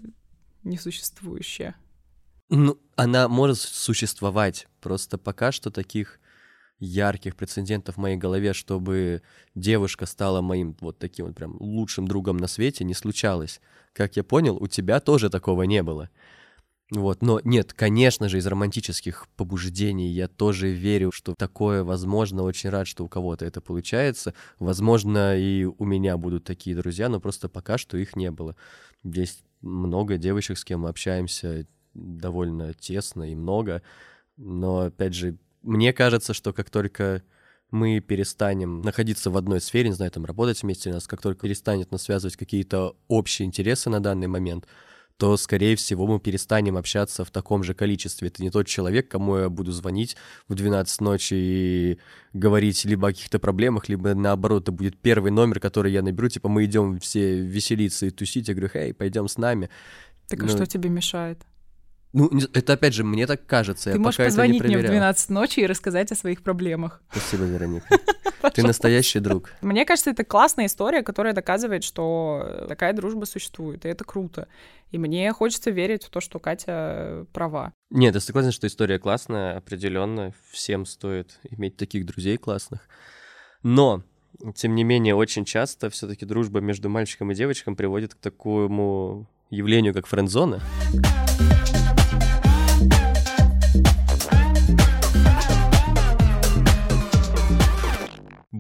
несуществующая. 0.64 1.76
Ну, 2.50 2.78
она 2.96 3.28
может 3.28 3.60
существовать. 3.60 4.68
Просто 4.82 5.18
пока 5.18 5.52
что 5.52 5.70
таких 5.70 6.20
ярких 6.82 7.36
прецедентов 7.36 7.96
в 7.96 8.00
моей 8.00 8.18
голове, 8.18 8.54
чтобы 8.54 9.22
девушка 9.56 10.06
стала 10.06 10.42
моим 10.42 10.76
вот 10.82 10.98
таким 11.00 11.28
вот 11.28 11.36
прям 11.36 11.56
лучшим 11.60 12.08
другом 12.08 12.38
на 12.38 12.48
свете, 12.48 12.84
не 12.84 12.94
случалось. 12.94 13.62
Как 13.94 14.18
я 14.18 14.24
понял, 14.24 14.58
у 14.58 14.68
тебя 14.68 15.00
тоже 15.00 15.30
такого 15.30 15.64
не 15.64 15.84
было. 15.84 16.10
Вот, 16.90 17.22
но 17.22 17.40
нет, 17.46 17.72
конечно 17.72 18.28
же, 18.28 18.38
из 18.38 18.46
романтических 18.46 19.28
побуждений 19.38 20.10
я 20.10 20.28
тоже 20.28 20.72
верю, 20.72 21.12
что 21.14 21.36
такое 21.36 21.86
возможно, 21.86 22.44
очень 22.44 22.70
рад, 22.70 22.86
что 22.86 23.06
у 23.06 23.08
кого-то 23.08 23.46
это 23.46 23.62
получается. 23.62 24.34
Возможно, 24.60 25.38
и 25.38 25.64
у 25.64 25.86
меня 25.86 26.18
будут 26.18 26.44
такие 26.44 26.76
друзья, 26.76 27.08
но 27.08 27.22
просто 27.22 27.48
пока 27.48 27.78
что 27.78 27.96
их 27.96 28.18
не 28.18 28.30
было. 28.30 28.58
Есть 29.04 29.46
много 29.62 30.18
девочек, 30.18 30.58
с 30.58 30.66
кем 30.66 30.82
мы 30.82 30.90
общаемся 30.90 31.66
довольно 31.94 32.74
тесно 32.74 33.32
и 33.32 33.36
много, 33.36 33.84
но, 34.36 34.82
опять 34.82 35.14
же, 35.14 35.38
мне 35.62 35.94
кажется, 35.94 36.34
что 36.34 36.54
как 36.54 36.70
только 36.70 37.24
мы 37.72 38.00
перестанем 38.02 38.82
находиться 38.82 39.30
в 39.32 39.38
одной 39.38 39.62
сфере, 39.62 39.90
не 39.90 39.96
знаю, 39.96 40.12
там 40.12 40.26
работать 40.26 40.62
вместе, 40.62 40.92
нас 40.92 41.08
как 41.08 41.22
только 41.22 41.42
перестанет 41.42 41.92
нас 41.92 42.04
связывать 42.04 42.36
какие-то 42.36 42.96
общие 43.08 43.48
интересы 43.48 43.90
на 43.90 44.02
данный 44.02 44.28
момент, 44.28 44.68
то, 45.22 45.38
скорее 45.38 45.76
всего, 45.76 46.08
мы 46.08 46.20
перестанем 46.20 46.78
общаться 46.78 47.24
в 47.24 47.30
таком 47.30 47.64
же 47.64 47.76
количестве. 47.76 48.30
Это 48.30 48.42
не 48.42 48.50
тот 48.50 48.66
человек, 48.66 49.08
кому 49.08 49.38
я 49.38 49.50
буду 49.50 49.72
звонить 49.72 50.18
в 50.48 50.56
12 50.56 51.00
ночи 51.00 51.34
и 51.36 52.00
говорить 52.34 52.84
либо 52.86 53.10
о 53.10 53.12
каких-то 53.12 53.38
проблемах, 53.38 53.88
либо 53.88 54.16
наоборот, 54.16 54.64
это 54.64 54.72
будет 54.72 54.98
первый 54.98 55.32
номер, 55.32 55.60
который 55.60 55.92
я 55.92 56.02
наберу, 56.02 56.28
типа 56.28 56.50
мы 56.50 56.66
идем 56.66 57.00
все 57.00 57.40
веселиться 57.40 58.08
и 58.08 58.10
тусить, 58.10 58.48
я 58.48 58.56
говорю, 58.56 58.72
эй, 58.74 58.96
пойдем 58.96 59.28
с 59.28 59.38
нами. 59.38 59.70
Так 60.28 60.40
а 60.42 60.46
ну, 60.46 60.50
что 60.50 60.66
тебе 60.66 60.90
мешает? 60.90 61.46
Ну, 62.14 62.30
это 62.54 62.74
опять 62.74 62.94
же, 62.94 63.04
мне 63.04 63.26
так 63.26 63.46
кажется. 63.46 63.86
Ты 63.86 63.98
я 63.98 64.02
можешь 64.02 64.18
пока 64.18 64.28
позвонить 64.28 64.60
это 64.60 64.68
не 64.68 64.76
мне 64.76 64.86
в 64.86 64.90
12 64.90 65.30
ночи 65.30 65.62
и 65.62 65.66
рассказать 65.66 66.12
о 66.12 66.16
своих 66.16 66.44
проблемах. 66.44 67.02
Спасибо, 67.12 67.44
Вероника. 67.44 67.88
Ты 68.54 68.64
настоящий 68.64 69.20
друг. 69.20 69.52
Мне 69.62 69.86
кажется, 69.86 70.10
это 70.10 70.26
классная 70.26 70.66
история, 70.66 71.04
которая 71.04 71.34
доказывает, 71.34 71.84
что 71.84 72.66
такая 72.68 72.92
дружба 72.94 73.26
существует, 73.26 73.86
и 73.86 73.90
это 73.90 74.04
круто. 74.04 74.48
И 74.92 74.98
мне 74.98 75.32
хочется 75.32 75.72
верить 75.72 76.04
в 76.04 76.10
то, 76.10 76.20
что 76.20 76.40
Катя 76.40 77.26
права. 77.32 77.72
Нет, 77.90 78.14
я 78.14 78.20
согласен, 78.20 78.52
что 78.52 78.68
история 78.68 79.00
классная, 79.00 79.58
определенно. 79.58 80.34
Всем 80.50 80.86
стоит 80.86 81.40
иметь 81.50 81.78
таких 81.78 82.06
друзей 82.06 82.38
классных. 82.38 82.82
Но, 83.64 84.04
тем 84.56 84.76
не 84.76 84.84
менее, 84.84 85.16
очень 85.16 85.46
часто 85.46 85.90
все-таки 85.90 86.26
дружба 86.26 86.60
между 86.60 86.90
мальчиком 86.90 87.32
и 87.32 87.36
девочкой 87.36 87.76
приводит 87.76 88.16
к 88.16 88.18
такому 88.18 89.30
явлению, 89.50 89.94
как 89.94 90.08
френдзона. 90.08 90.62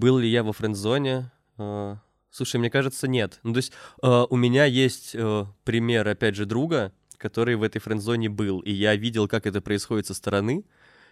Был 0.02 0.18
ли 0.18 0.28
я 0.28 0.42
во 0.42 0.52
френд-зоне? 0.52 1.30
А, 1.60 2.00
слушай, 2.32 2.58
мне 2.58 2.72
кажется, 2.72 3.08
нет. 3.08 3.40
Ну, 3.44 3.54
то 3.54 3.58
есть 3.58 3.72
а, 4.02 4.26
у 4.26 4.36
меня 4.36 4.66
есть 4.66 5.12
э, 5.14 5.46
пример, 5.64 6.08
опять 6.08 6.36
же, 6.36 6.48
друга, 6.48 6.92
который 7.18 7.56
в 7.56 7.62
этой 7.62 7.78
френд-зоне 7.78 8.28
был, 8.28 8.62
и 8.62 8.72
я 8.72 8.96
видел, 8.96 9.28
как 9.28 9.46
это 9.46 9.62
происходит 9.62 10.08
со 10.08 10.16
стороны, 10.16 10.66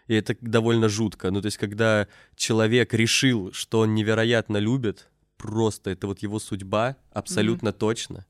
и 0.08 0.16
это 0.16 0.36
довольно 0.42 0.90
жутко. 0.90 1.30
Ну, 1.30 1.40
то 1.40 1.46
есть 1.46 1.60
когда 1.60 2.08
человек 2.36 2.92
решил, 2.96 3.54
что 3.54 3.82
он 3.82 3.94
невероятно 3.94 4.58
любит, 4.58 5.08
просто 5.38 5.92
это 5.92 6.08
вот 6.08 6.24
его 6.24 6.40
судьба, 6.40 6.96
абсолютно 7.12 7.70
mm-hmm. 7.70 7.78
точно. 7.78 8.26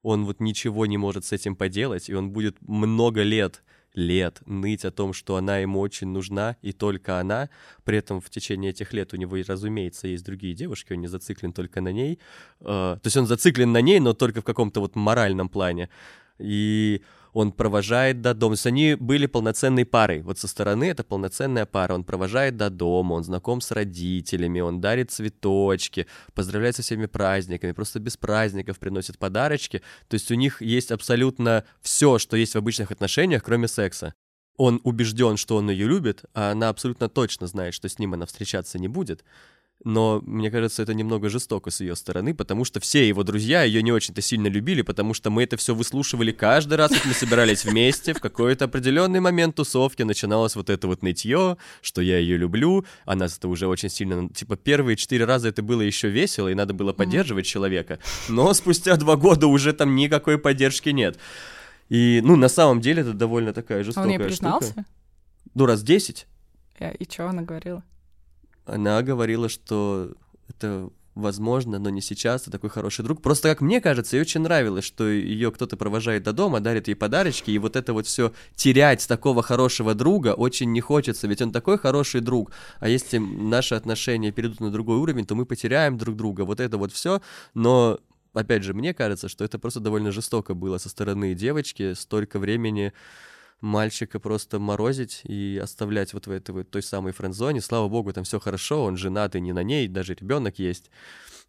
Он 0.00 0.24
вот 0.24 0.40
ничего 0.40 0.86
не 0.86 0.96
может 0.96 1.26
с 1.26 1.32
этим 1.32 1.54
поделать, 1.54 2.08
и 2.08 2.14
он 2.14 2.30
будет 2.30 2.56
много 2.62 3.20
лет 3.20 3.62
лет 3.98 4.40
ныть 4.46 4.84
о 4.84 4.90
том, 4.90 5.12
что 5.12 5.36
она 5.36 5.58
ему 5.58 5.80
очень 5.80 6.08
нужна, 6.08 6.56
и 6.62 6.72
только 6.72 7.18
она. 7.20 7.50
При 7.84 7.98
этом 7.98 8.20
в 8.20 8.30
течение 8.30 8.70
этих 8.70 8.92
лет 8.92 9.12
у 9.12 9.16
него, 9.16 9.36
разумеется, 9.46 10.08
есть 10.08 10.24
другие 10.24 10.54
девушки, 10.54 10.92
он 10.92 11.00
не 11.00 11.08
зациклен 11.08 11.52
только 11.52 11.80
на 11.80 11.92
ней. 11.92 12.18
Э, 12.60 12.64
то 12.64 13.00
есть 13.04 13.16
он 13.16 13.26
зациклен 13.26 13.72
на 13.72 13.80
ней, 13.82 14.00
но 14.00 14.14
только 14.14 14.40
в 14.40 14.44
каком-то 14.44 14.80
вот 14.80 14.96
моральном 14.96 15.48
плане. 15.48 15.90
И 16.38 17.02
он 17.32 17.52
провожает 17.52 18.20
до 18.20 18.34
дома. 18.34 18.54
То 18.54 18.58
есть 18.58 18.66
они 18.66 18.94
были 18.94 19.26
полноценной 19.26 19.84
парой. 19.84 20.22
Вот 20.22 20.38
со 20.38 20.48
стороны 20.48 20.84
это 20.84 21.04
полноценная 21.04 21.66
пара. 21.66 21.94
Он 21.94 22.04
провожает 22.04 22.56
до 22.56 22.70
дома, 22.70 23.14
он 23.14 23.24
знаком 23.24 23.60
с 23.60 23.70
родителями, 23.70 24.60
он 24.60 24.80
дарит 24.80 25.10
цветочки, 25.10 26.06
поздравляет 26.34 26.76
со 26.76 26.82
всеми 26.82 27.06
праздниками, 27.06 27.72
просто 27.72 28.00
без 28.00 28.16
праздников 28.16 28.78
приносит 28.78 29.18
подарочки. 29.18 29.82
То 30.08 30.14
есть 30.14 30.30
у 30.30 30.34
них 30.34 30.62
есть 30.62 30.90
абсолютно 30.90 31.64
все, 31.80 32.18
что 32.18 32.36
есть 32.36 32.54
в 32.54 32.58
обычных 32.58 32.90
отношениях, 32.90 33.42
кроме 33.42 33.68
секса. 33.68 34.14
Он 34.56 34.80
убежден, 34.82 35.36
что 35.36 35.56
он 35.56 35.70
ее 35.70 35.86
любит, 35.86 36.24
а 36.34 36.50
она 36.50 36.68
абсолютно 36.68 37.08
точно 37.08 37.46
знает, 37.46 37.74
что 37.74 37.88
с 37.88 37.98
ним 38.00 38.14
она 38.14 38.26
встречаться 38.26 38.78
не 38.78 38.88
будет 38.88 39.24
но 39.84 40.20
мне 40.26 40.50
кажется, 40.50 40.82
это 40.82 40.92
немного 40.92 41.28
жестоко 41.28 41.70
с 41.70 41.80
ее 41.80 41.94
стороны, 41.94 42.34
потому 42.34 42.64
что 42.64 42.80
все 42.80 43.06
его 43.06 43.22
друзья 43.22 43.62
ее 43.62 43.82
не 43.82 43.92
очень-то 43.92 44.20
сильно 44.20 44.48
любили, 44.48 44.82
потому 44.82 45.14
что 45.14 45.30
мы 45.30 45.44
это 45.44 45.56
все 45.56 45.74
выслушивали 45.74 46.32
каждый 46.32 46.74
раз, 46.74 46.92
как 46.92 47.04
мы 47.04 47.12
собирались 47.12 47.64
вместе, 47.64 48.12
в 48.12 48.20
какой-то 48.20 48.64
определенный 48.64 49.20
момент 49.20 49.56
тусовки 49.56 50.02
начиналось 50.02 50.56
вот 50.56 50.68
это 50.68 50.88
вот 50.88 51.02
нытье, 51.02 51.56
что 51.80 52.00
я 52.02 52.18
ее 52.18 52.36
люблю, 52.36 52.84
а 53.04 53.14
нас 53.14 53.38
это 53.38 53.48
уже 53.48 53.68
очень 53.68 53.88
сильно, 53.88 54.28
типа 54.28 54.56
первые 54.56 54.96
четыре 54.96 55.24
раза 55.24 55.48
это 55.48 55.62
было 55.62 55.82
еще 55.82 56.08
весело, 56.08 56.48
и 56.48 56.54
надо 56.54 56.74
было 56.74 56.92
поддерживать 56.92 57.46
человека, 57.46 58.00
но 58.28 58.52
спустя 58.54 58.96
два 58.96 59.16
года 59.16 59.46
уже 59.46 59.72
там 59.72 59.94
никакой 59.94 60.38
поддержки 60.38 60.88
нет. 60.88 61.18
И, 61.88 62.20
ну, 62.22 62.36
на 62.36 62.48
самом 62.48 62.80
деле 62.80 63.02
это 63.02 63.14
довольно 63.14 63.52
такая 63.54 63.82
жестокая 63.82 64.12
а 64.12 64.14
он 64.14 64.20
ей 64.20 64.28
признался? 64.28 64.72
штука. 64.72 64.84
Ну, 65.54 65.64
раз 65.64 65.82
десять. 65.82 66.26
Э, 66.78 66.94
и 66.94 67.10
что 67.10 67.28
она 67.28 67.42
говорила? 67.42 67.82
Она 68.68 69.02
говорила, 69.02 69.48
что 69.48 70.12
это 70.48 70.90
возможно, 71.14 71.78
но 71.78 71.90
не 71.90 72.00
сейчас, 72.00 72.42
ты 72.42 72.50
такой 72.50 72.70
хороший 72.70 73.04
друг. 73.04 73.20
Просто, 73.20 73.48
как 73.48 73.60
мне 73.60 73.80
кажется, 73.80 74.16
ей 74.16 74.22
очень 74.22 74.40
нравилось, 74.40 74.84
что 74.84 75.08
ее 75.08 75.50
кто-то 75.50 75.76
провожает 75.76 76.22
до 76.22 76.32
дома, 76.32 76.60
дарит 76.60 76.88
ей 76.88 76.94
подарочки, 76.94 77.50
и 77.50 77.58
вот 77.58 77.74
это 77.76 77.92
вот 77.92 78.06
все 78.06 78.32
терять 78.54 79.06
такого 79.08 79.42
хорошего 79.42 79.94
друга 79.94 80.34
очень 80.34 80.72
не 80.72 80.80
хочется, 80.80 81.26
ведь 81.26 81.42
он 81.42 81.50
такой 81.50 81.76
хороший 81.76 82.20
друг. 82.20 82.52
А 82.78 82.88
если 82.88 83.18
наши 83.18 83.74
отношения 83.74 84.30
перейдут 84.30 84.60
на 84.60 84.70
другой 84.70 84.98
уровень, 84.98 85.26
то 85.26 85.34
мы 85.34 85.44
потеряем 85.44 85.98
друг 85.98 86.16
друга. 86.16 86.42
Вот 86.42 86.60
это 86.60 86.78
вот 86.78 86.92
все, 86.92 87.20
но 87.52 87.98
опять 88.32 88.62
же, 88.62 88.72
мне 88.72 88.94
кажется, 88.94 89.28
что 89.28 89.44
это 89.44 89.58
просто 89.58 89.80
довольно 89.80 90.12
жестоко 90.12 90.54
было 90.54 90.78
со 90.78 90.88
стороны 90.88 91.34
девочки, 91.34 91.94
столько 91.94 92.38
времени 92.38 92.92
мальчика 93.60 94.20
просто 94.20 94.58
морозить 94.58 95.22
и 95.24 95.60
оставлять 95.62 96.14
вот 96.14 96.26
в 96.26 96.30
этой 96.30 96.52
вот 96.52 96.70
той 96.70 96.82
самой 96.82 97.12
френдзоне. 97.12 97.60
Слава 97.60 97.88
богу, 97.88 98.12
там 98.12 98.24
все 98.24 98.38
хорошо, 98.38 98.84
он 98.84 98.96
женат 98.96 99.36
и 99.36 99.40
не 99.40 99.52
на 99.52 99.62
ней, 99.62 99.88
даже 99.88 100.14
ребенок 100.14 100.58
есть. 100.58 100.90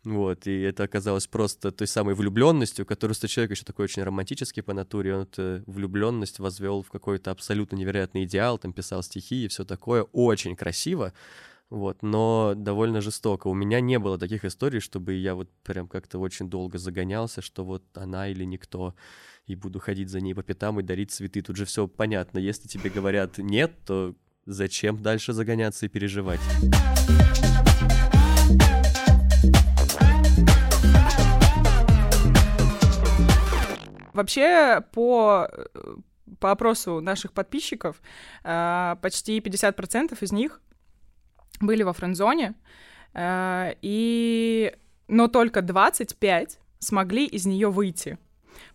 Вот, 0.05 0.47
и 0.47 0.61
это 0.61 0.83
оказалось 0.83 1.27
просто 1.27 1.71
той 1.71 1.85
самой 1.85 2.15
влюбленностью, 2.15 2.85
которую 2.85 3.15
что 3.15 3.27
человек 3.27 3.51
еще 3.51 3.65
такой 3.65 3.85
очень 3.85 4.03
романтический 4.03 4.63
по 4.63 4.73
натуре, 4.73 5.13
он 5.13 5.23
эту 5.23 5.61
влюбленность 5.67 6.39
возвел 6.39 6.83
в 6.83 6.89
какой-то 6.89 7.31
абсолютно 7.31 7.75
невероятный 7.75 8.23
идеал, 8.23 8.57
там 8.57 8.71
писал 8.71 9.03
стихи 9.03 9.43
и 9.43 9.47
все 9.49 9.65
такое, 9.65 10.03
очень 10.03 10.55
красиво, 10.55 11.13
вот, 11.69 12.01
но 12.01 12.53
довольно 12.55 13.01
жестоко. 13.01 13.47
У 13.47 13.53
меня 13.53 13.81
не 13.81 13.99
было 13.99 14.17
таких 14.17 14.45
историй, 14.45 14.79
чтобы 14.79 15.15
я 15.15 15.35
вот 15.35 15.49
прям 15.63 15.89
как-то 15.89 16.17
очень 16.19 16.49
долго 16.49 16.77
загонялся, 16.77 17.41
что 17.41 17.65
вот 17.65 17.83
она 17.93 18.29
или 18.29 18.45
никто, 18.45 18.95
и 19.50 19.56
буду 19.56 19.79
ходить 19.79 20.10
за 20.10 20.22
ней 20.22 20.36
по 20.36 20.44
пятам 20.44 20.79
и 20.79 20.84
дарить 20.84 21.12
цветы. 21.12 21.41
Тут 21.41 21.56
же 21.56 21.65
все 21.65 21.88
понятно. 21.88 22.38
Если 22.38 22.68
тебе 22.68 22.91
говорят 22.91 23.39
нет, 23.39 23.72
то 23.84 24.15
зачем 24.46 25.01
дальше 25.01 25.34
загоняться 25.34 25.88
и 25.88 25.89
переживать? 25.89 26.39
Вообще, 34.13 34.82
по, 34.91 35.50
по 36.39 36.51
опросу 36.51 37.00
наших 37.01 37.34
подписчиков, 37.34 38.01
э, 38.44 38.96
почти 39.01 39.39
50% 39.39 40.15
из 40.22 40.32
них 40.32 40.62
были 41.60 41.82
во 41.82 41.94
френдзоне, 41.94 42.53
э, 43.13 43.74
и... 43.82 44.75
но 45.08 45.27
только 45.27 45.63
25 45.63 46.60
смогли 46.79 47.25
из 47.25 47.48
нее 47.48 47.72
выйти. 47.72 48.20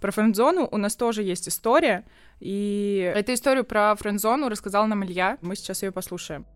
Про 0.00 0.12
френдзону 0.12 0.68
у 0.70 0.76
нас 0.76 0.96
тоже 0.96 1.22
есть 1.22 1.48
история, 1.48 2.04
и 2.40 3.12
эту 3.14 3.34
историю 3.34 3.64
про 3.64 3.94
френдзону 3.96 4.48
рассказал 4.48 4.86
нам 4.86 5.04
Илья, 5.04 5.38
мы 5.40 5.56
сейчас 5.56 5.82
ее 5.82 5.92
послушаем. 5.92 6.46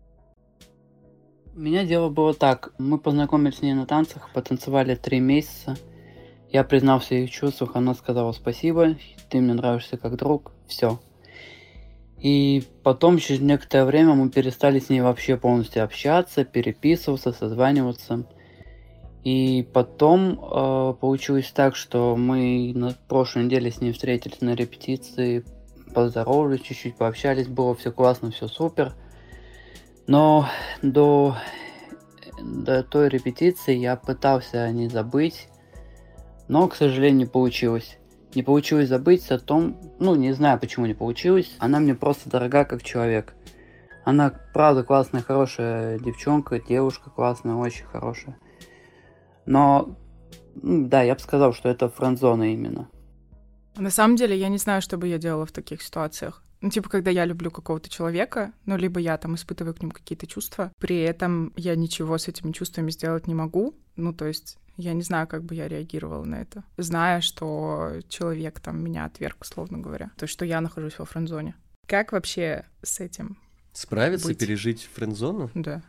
У 1.55 1.59
меня 1.61 1.83
дело 1.83 2.09
было 2.09 2.33
так. 2.33 2.71
Мы 2.77 2.97
познакомились 2.97 3.57
с 3.57 3.61
ней 3.61 3.73
на 3.73 3.85
танцах, 3.85 4.29
потанцевали 4.33 4.95
три 4.95 5.19
месяца. 5.19 5.77
Я 6.51 6.63
признал 6.63 6.99
в 6.99 7.03
своих 7.03 7.29
чувствах, 7.29 7.75
она 7.75 7.93
сказала 7.93 8.31
спасибо, 8.31 8.95
ты 9.29 9.39
мне 9.39 9.53
нравишься 9.53 9.97
как 9.97 10.15
друг, 10.15 10.51
все. 10.67 10.99
И 12.19 12.63
потом, 12.83 13.17
через 13.17 13.39
некоторое 13.39 13.85
время, 13.85 14.13
мы 14.13 14.29
перестали 14.29 14.79
с 14.79 14.89
ней 14.89 15.01
вообще 15.01 15.37
полностью 15.37 15.83
общаться, 15.83 16.43
переписываться, 16.43 17.31
созваниваться. 17.31 18.25
И 19.23 19.67
потом 19.73 20.39
э, 20.39 20.93
получилось 20.99 21.51
так, 21.53 21.75
что 21.75 22.15
мы 22.15 22.71
на 22.73 22.95
прошлой 23.07 23.45
неделе 23.45 23.71
с 23.71 23.81
ней 23.81 23.91
встретились 23.91 24.39
на 24.41 24.55
репетиции, 24.55 25.43
поздоровались, 25.93 26.61
чуть-чуть 26.61 26.95
пообщались, 26.95 27.47
было 27.47 27.75
все 27.75 27.91
классно, 27.91 28.31
все 28.31 28.47
супер. 28.47 28.93
Но 30.07 30.47
до, 30.81 31.35
до 32.41 32.83
той 32.83 33.09
репетиции 33.09 33.75
я 33.75 33.95
пытался 33.97 34.63
о 34.63 34.71
ней 34.71 34.89
забыть, 34.89 35.49
но, 36.47 36.67
к 36.67 36.75
сожалению, 36.75 37.19
не 37.19 37.25
получилось. 37.25 37.97
Не 38.35 38.43
получилось 38.43 38.87
забыть 38.87 39.29
о 39.31 39.39
том, 39.39 39.77
ну, 39.99 40.15
не 40.15 40.31
знаю, 40.31 40.59
почему 40.59 40.85
не 40.85 40.93
получилось. 40.93 41.55
Она 41.59 41.79
мне 41.79 41.93
просто 41.93 42.29
дорога 42.29 42.63
как 42.63 42.83
человек. 42.83 43.33
Она, 44.05 44.33
правда, 44.53 44.83
классная, 44.83 45.21
хорошая 45.21 45.99
девчонка, 45.99 46.59
девушка 46.59 47.09
классная, 47.09 47.55
очень 47.55 47.85
хорошая. 47.85 48.37
Но, 49.49 49.97
да, 50.53 51.01
я 51.01 51.15
бы 51.15 51.19
сказал, 51.19 51.53
что 51.53 51.69
это 51.69 51.89
френдзона 51.89 52.53
именно. 52.53 52.87
На 53.75 53.89
самом 53.89 54.15
деле, 54.15 54.37
я 54.37 54.47
не 54.47 54.59
знаю, 54.59 54.83
что 54.83 54.95
бы 54.97 55.07
я 55.07 55.17
делала 55.17 55.47
в 55.47 55.51
таких 55.51 55.81
ситуациях. 55.81 56.43
Ну, 56.61 56.69
типа, 56.69 56.87
когда 56.87 57.09
я 57.09 57.25
люблю 57.25 57.49
какого-то 57.49 57.89
человека, 57.89 58.53
ну, 58.67 58.77
либо 58.77 58.99
я 58.99 59.17
там 59.17 59.33
испытываю 59.33 59.73
к 59.73 59.81
нему 59.81 59.91
какие-то 59.91 60.27
чувства, 60.27 60.71
при 60.77 60.99
этом 60.99 61.51
я 61.55 61.75
ничего 61.75 62.19
с 62.19 62.27
этими 62.27 62.51
чувствами 62.51 62.91
сделать 62.91 63.25
не 63.25 63.33
могу. 63.33 63.73
Ну, 63.95 64.13
то 64.13 64.25
есть 64.25 64.59
я 64.77 64.93
не 64.93 65.01
знаю, 65.01 65.27
как 65.27 65.43
бы 65.43 65.55
я 65.55 65.67
реагировала 65.67 66.25
на 66.25 66.35
это, 66.35 66.63
зная, 66.77 67.21
что 67.21 67.93
человек 68.07 68.59
там 68.59 68.83
меня 68.83 69.05
отверг, 69.05 69.37
условно 69.41 69.79
говоря. 69.79 70.11
То 70.15 70.25
есть, 70.25 70.33
что 70.33 70.45
я 70.45 70.61
нахожусь 70.61 70.99
во 70.99 71.05
френдзоне. 71.05 71.55
Как 71.87 72.11
вообще 72.11 72.65
с 72.83 72.99
этим 72.99 73.39
Справиться, 73.73 74.27
быть? 74.27 74.37
пережить 74.37 74.87
френдзону? 74.93 75.49
Да. 75.55 75.81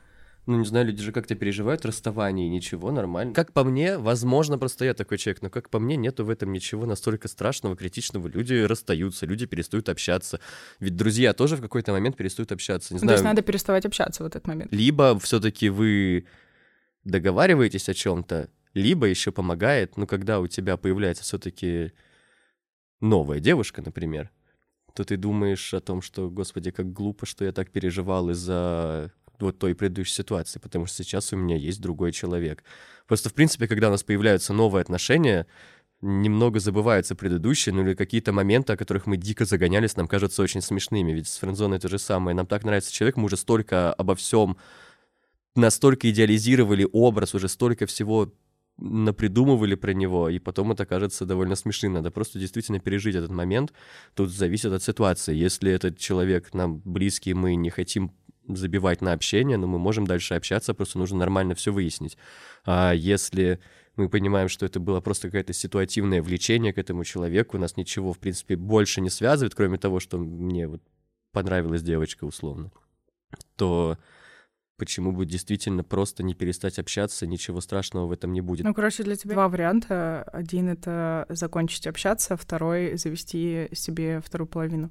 Ну, 0.47 0.59
не 0.59 0.65
знаю, 0.65 0.87
люди 0.87 1.03
же 1.03 1.13
как-то 1.13 1.35
переживают 1.35 1.85
расставание, 1.85 2.49
ничего, 2.49 2.91
нормально. 2.91 3.35
Как 3.35 3.53
по 3.53 3.63
мне, 3.63 3.99
возможно, 3.99 4.59
просто 4.59 4.85
я 4.87 4.95
такой 4.95 5.19
человек, 5.19 5.43
но 5.43 5.51
как 5.51 5.69
по 5.71 5.79
мне, 5.79 5.97
нету 5.97 6.25
в 6.25 6.31
этом 6.31 6.51
ничего 6.53 6.87
настолько 6.87 7.29
страшного, 7.29 7.77
критичного. 7.77 8.27
Люди 8.27 8.55
расстаются, 8.55 9.27
люди 9.27 9.47
перестают 9.47 9.89
общаться. 9.89 10.41
Ведь 10.81 10.97
друзья 10.97 11.35
тоже 11.35 11.57
в 11.57 11.61
какой-то 11.61 11.93
момент 11.93 12.17
перестают 12.17 12.53
общаться. 12.53 12.95
Не 12.95 12.97
Ну, 12.97 13.01
знаю, 13.01 13.09
То 13.11 13.15
есть 13.15 13.25
надо 13.25 13.43
переставать 13.43 13.87
общаться 13.87 14.23
в 14.25 14.27
этот 14.27 14.47
момент. 14.47 14.73
либо 14.73 15.19
все-таки 15.21 15.69
вы 15.69 16.27
договариваетесь 17.05 17.89
о 17.89 17.95
чем-то, 17.95 18.49
либо 18.75 19.07
еще 19.07 19.33
помогает, 19.33 19.97
ну, 19.97 20.07
когда 20.07 20.41
у 20.41 20.47
тебя 20.47 20.77
появляется 20.77 21.23
все-таки 21.23 21.93
новая 23.01 23.41
девушка, 23.41 23.83
например, 23.83 24.31
то 24.95 25.05
ты 25.05 25.17
думаешь 25.17 25.73
о 25.75 25.81
том, 25.81 26.03
что, 26.03 26.29
господи, 26.31 26.71
как 26.71 26.93
глупо, 26.93 27.25
что 27.27 27.45
я 27.45 27.53
так 27.53 27.71
переживал 27.71 28.31
из-за 28.31 29.13
вот 29.43 29.59
той 29.59 29.75
предыдущей 29.75 30.15
ситуации, 30.15 30.59
потому 30.59 30.87
что 30.87 31.03
сейчас 31.03 31.33
у 31.33 31.37
меня 31.37 31.57
есть 31.57 31.81
другой 31.81 32.13
человек. 32.13 32.65
Просто, 33.07 33.29
в 33.29 33.35
принципе, 33.35 33.67
когда 33.67 33.89
у 33.89 33.91
нас 33.91 34.03
появляются 34.03 34.53
новые 34.53 34.83
отношения, 34.83 35.47
немного 36.01 36.61
забываются 36.61 37.15
предыдущие, 37.15 37.75
ну 37.75 37.83
или 37.83 37.95
какие-то 37.95 38.33
моменты, 38.33 38.73
о 38.73 38.77
которых 38.77 39.07
мы 39.07 39.17
дико 39.17 39.45
загонялись, 39.45 39.97
нам 39.97 40.09
кажутся 40.09 40.43
очень 40.43 40.63
смешными. 40.63 41.13
Ведь 41.13 41.29
с 41.29 41.39
френдзоной 41.39 41.79
то 41.79 41.89
же 41.89 41.99
самое. 41.99 42.35
Нам 42.35 42.47
так 42.47 42.65
нравится 42.65 42.93
человек, 42.93 43.17
мы 43.17 43.25
уже 43.25 43.37
столько 43.37 43.93
обо 43.93 44.15
всем 44.15 44.57
настолько 45.57 46.11
идеализировали 46.11 46.87
образ, 46.91 47.35
уже 47.35 47.49
столько 47.49 47.87
всего 47.87 48.33
напридумывали 48.79 49.75
про 49.75 49.93
него, 49.93 50.29
и 50.29 50.39
потом 50.39 50.73
это 50.73 50.87
кажется 50.87 51.27
довольно 51.27 51.55
смешным. 51.55 51.93
Надо 51.93 52.11
просто 52.11 52.39
действительно 52.39 52.81
пережить 52.81 53.15
этот 53.15 53.31
момент. 53.31 53.73
Тут 54.15 54.31
зависит 54.31 54.73
от 54.73 54.83
ситуации. 54.83 55.35
Если 55.35 55.71
этот 55.71 55.99
человек 55.99 56.55
нам 56.55 56.81
близкий, 56.81 57.35
мы 57.35 57.57
не 57.57 57.71
хотим 57.71 58.13
забивать 58.57 59.01
на 59.01 59.13
общение, 59.13 59.57
но 59.57 59.67
мы 59.67 59.79
можем 59.79 60.07
дальше 60.07 60.35
общаться, 60.35 60.75
просто 60.75 60.99
нужно 60.99 61.19
нормально 61.19 61.55
все 61.55 61.73
выяснить. 61.73 62.17
А 62.65 62.93
если 62.93 63.61
мы 63.97 64.09
понимаем, 64.09 64.49
что 64.49 64.67
это 64.67 64.81
было 64.81 65.01
просто 65.01 65.29
какое-то 65.29 65.53
ситуативное 65.53 66.23
влечение 66.23 66.73
к 66.73 66.79
этому 66.79 67.05
человеку, 67.05 67.59
нас 67.59 67.77
ничего, 67.77 68.13
в 68.13 68.19
принципе, 68.19 68.57
больше 68.57 69.01
не 69.01 69.11
связывает, 69.11 69.55
кроме 69.55 69.79
того, 69.79 70.01
что 70.01 70.19
мне 70.19 70.69
вот 70.69 70.83
понравилась 71.33 71.83
девочка 71.83 72.25
условно, 72.25 72.71
то 73.57 73.99
почему 74.81 75.13
бы 75.13 75.27
действительно 75.27 75.85
просто 75.85 76.23
не 76.23 76.35
перестать 76.35 76.79
общаться, 76.79 77.27
ничего 77.27 77.61
страшного 77.61 78.07
в 78.07 78.13
этом 78.13 78.33
не 78.33 78.41
будет. 78.41 78.65
Ну, 78.65 78.73
короче, 78.73 79.03
для 79.03 79.15
тебя 79.15 79.35
два 79.35 79.49
варианта. 79.49 80.23
Один— 80.33 80.69
это 80.71 81.27
закончить 81.29 81.87
общаться, 81.87 82.37
второй— 82.37 82.97
завести 82.99 83.69
себе 83.73 84.23
вторую 84.25 84.49
половину. 84.49 84.91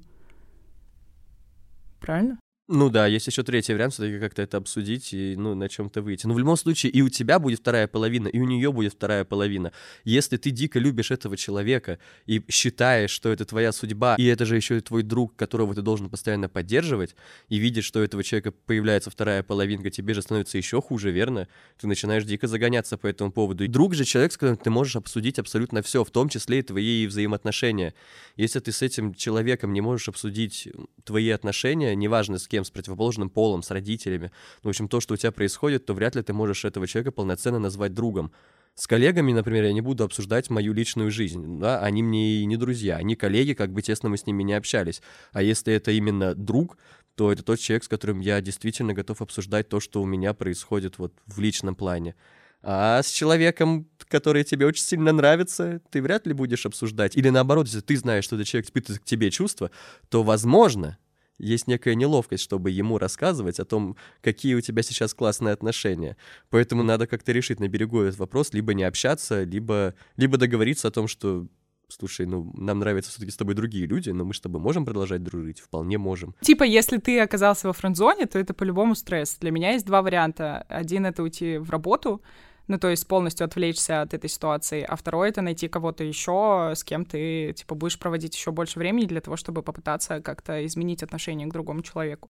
Правильно? 1.98 2.38
Ну 2.72 2.88
да, 2.88 3.08
есть 3.08 3.26
еще 3.26 3.42
третий 3.42 3.74
вариант, 3.74 3.94
все-таки 3.94 4.20
как-то 4.20 4.42
это 4.42 4.58
обсудить 4.58 5.12
и 5.12 5.34
ну, 5.36 5.56
на 5.56 5.68
чем-то 5.68 6.02
выйти. 6.02 6.28
Но 6.28 6.34
в 6.34 6.38
любом 6.38 6.56
случае 6.56 6.92
и 6.92 7.02
у 7.02 7.08
тебя 7.08 7.40
будет 7.40 7.58
вторая 7.58 7.88
половина, 7.88 8.28
и 8.28 8.38
у 8.38 8.44
нее 8.44 8.70
будет 8.70 8.92
вторая 8.92 9.24
половина. 9.24 9.72
Если 10.04 10.36
ты 10.36 10.52
дико 10.52 10.78
любишь 10.78 11.10
этого 11.10 11.36
человека 11.36 11.98
и 12.26 12.40
считаешь, 12.48 13.10
что 13.10 13.30
это 13.30 13.44
твоя 13.44 13.72
судьба, 13.72 14.14
и 14.16 14.24
это 14.24 14.46
же 14.46 14.54
еще 14.54 14.78
и 14.78 14.80
твой 14.82 15.02
друг, 15.02 15.34
которого 15.34 15.74
ты 15.74 15.82
должен 15.82 16.08
постоянно 16.08 16.48
поддерживать, 16.48 17.16
и 17.48 17.58
видишь, 17.58 17.86
что 17.86 17.98
у 17.98 18.02
этого 18.04 18.22
человека 18.22 18.52
появляется 18.52 19.10
вторая 19.10 19.42
половинка, 19.42 19.90
тебе 19.90 20.14
же 20.14 20.22
становится 20.22 20.56
еще 20.56 20.80
хуже, 20.80 21.10
верно? 21.10 21.48
Ты 21.76 21.88
начинаешь 21.88 22.22
дико 22.22 22.46
загоняться 22.46 22.96
по 22.96 23.08
этому 23.08 23.32
поводу. 23.32 23.64
И 23.64 23.66
друг 23.66 23.94
же 23.94 24.04
человек, 24.04 24.30
с 24.30 24.36
которым 24.36 24.58
ты 24.58 24.70
можешь 24.70 24.94
обсудить 24.94 25.40
абсолютно 25.40 25.82
все, 25.82 26.04
в 26.04 26.10
том 26.12 26.28
числе 26.28 26.60
и 26.60 26.62
твои 26.62 27.08
взаимоотношения. 27.08 27.94
Если 28.36 28.60
ты 28.60 28.70
с 28.70 28.80
этим 28.80 29.12
человеком 29.14 29.72
не 29.72 29.80
можешь 29.80 30.08
обсудить 30.08 30.68
твои 31.02 31.30
отношения, 31.30 31.96
неважно 31.96 32.38
с 32.38 32.46
кем, 32.46 32.59
с 32.64 32.70
противоположным 32.70 33.30
полом, 33.30 33.62
с 33.62 33.70
родителями, 33.70 34.30
ну, 34.62 34.68
в 34.68 34.70
общем, 34.70 34.88
то, 34.88 35.00
что 35.00 35.14
у 35.14 35.16
тебя 35.16 35.32
происходит, 35.32 35.86
то 35.86 35.94
вряд 35.94 36.14
ли 36.14 36.22
ты 36.22 36.32
можешь 36.32 36.64
этого 36.64 36.86
человека 36.86 37.12
полноценно 37.12 37.58
назвать 37.58 37.94
другом. 37.94 38.32
С 38.74 38.86
коллегами, 38.86 39.32
например, 39.32 39.64
я 39.64 39.72
не 39.72 39.80
буду 39.80 40.04
обсуждать 40.04 40.48
мою 40.48 40.72
личную 40.72 41.10
жизнь, 41.10 41.58
да, 41.60 41.80
они 41.80 42.02
мне 42.02 42.36
и 42.36 42.44
не 42.46 42.56
друзья, 42.56 42.96
они 42.96 43.16
коллеги, 43.16 43.52
как 43.52 43.72
бы 43.72 43.82
тесно 43.82 44.08
мы 44.08 44.16
с 44.16 44.26
ними 44.26 44.42
не 44.42 44.54
общались. 44.54 45.02
А 45.32 45.42
если 45.42 45.74
это 45.74 45.90
именно 45.90 46.34
друг, 46.34 46.78
то 47.14 47.30
это 47.30 47.42
тот 47.42 47.58
человек, 47.58 47.84
с 47.84 47.88
которым 47.88 48.20
я 48.20 48.40
действительно 48.40 48.94
готов 48.94 49.20
обсуждать 49.20 49.68
то, 49.68 49.80
что 49.80 50.00
у 50.00 50.06
меня 50.06 50.32
происходит 50.32 50.98
вот 50.98 51.12
в 51.26 51.40
личном 51.40 51.74
плане. 51.74 52.14
А 52.62 53.02
с 53.02 53.10
человеком, 53.10 53.88
который 54.08 54.44
тебе 54.44 54.66
очень 54.66 54.84
сильно 54.84 55.12
нравится, 55.12 55.80
ты 55.90 56.02
вряд 56.02 56.26
ли 56.26 56.34
будешь 56.34 56.66
обсуждать. 56.66 57.16
Или 57.16 57.30
наоборот, 57.30 57.66
если 57.66 57.80
ты 57.80 57.96
знаешь, 57.96 58.24
что 58.24 58.36
этот 58.36 58.48
человек 58.48 58.66
испытывает 58.66 59.02
к 59.02 59.04
тебе 59.04 59.30
чувства, 59.30 59.70
то, 60.08 60.22
возможно, 60.22 60.98
есть 61.40 61.66
некая 61.66 61.94
неловкость, 61.94 62.42
чтобы 62.44 62.70
ему 62.70 62.98
рассказывать 62.98 63.58
о 63.60 63.64
том, 63.64 63.96
какие 64.20 64.54
у 64.54 64.60
тебя 64.60 64.82
сейчас 64.82 65.14
классные 65.14 65.52
отношения. 65.52 66.16
Поэтому 66.50 66.82
надо 66.82 67.06
как-то 67.06 67.32
решить 67.32 67.60
на 67.60 67.68
берегу 67.68 68.02
этот 68.02 68.18
вопрос, 68.18 68.52
либо 68.52 68.74
не 68.74 68.84
общаться, 68.84 69.42
либо, 69.42 69.94
либо 70.16 70.36
договориться 70.36 70.88
о 70.88 70.90
том, 70.90 71.08
что 71.08 71.46
слушай, 71.92 72.26
ну, 72.26 72.52
нам 72.56 72.78
нравятся 72.78 73.10
все-таки 73.10 73.32
с 73.32 73.36
тобой 73.36 73.54
другие 73.54 73.86
люди, 73.86 74.10
но 74.10 74.24
мы 74.24 74.34
с 74.34 74.40
тобой 74.40 74.60
можем 74.60 74.84
продолжать 74.84 75.22
дружить? 75.22 75.60
Вполне 75.60 75.98
можем. 75.98 76.34
Типа, 76.40 76.62
если 76.62 76.98
ты 76.98 77.20
оказался 77.20 77.66
во 77.66 77.72
френдзоне, 77.72 78.26
то 78.26 78.38
это 78.38 78.54
по-любому 78.54 78.94
стресс. 78.94 79.36
Для 79.40 79.50
меня 79.50 79.72
есть 79.72 79.86
два 79.86 80.02
варианта. 80.02 80.64
Один— 80.68 81.06
это 81.06 81.22
уйти 81.22 81.58
в 81.58 81.70
работу, 81.70 82.22
ну, 82.70 82.78
то 82.78 82.88
есть 82.88 83.08
полностью 83.08 83.44
отвлечься 83.44 84.00
от 84.00 84.14
этой 84.14 84.30
ситуации, 84.30 84.86
а 84.88 84.94
второй— 84.94 85.28
это 85.30 85.42
найти 85.42 85.66
кого-то 85.66 86.04
еще, 86.04 86.72
с 86.76 86.84
кем 86.84 87.04
ты, 87.04 87.52
типа, 87.52 87.74
будешь 87.74 87.98
проводить 87.98 88.36
еще 88.36 88.52
больше 88.52 88.78
времени 88.78 89.06
для 89.06 89.20
того, 89.20 89.36
чтобы 89.36 89.64
попытаться 89.64 90.20
как-то 90.20 90.64
изменить 90.64 91.02
отношение 91.02 91.48
к 91.48 91.52
другому 91.52 91.82
человеку. 91.82 92.28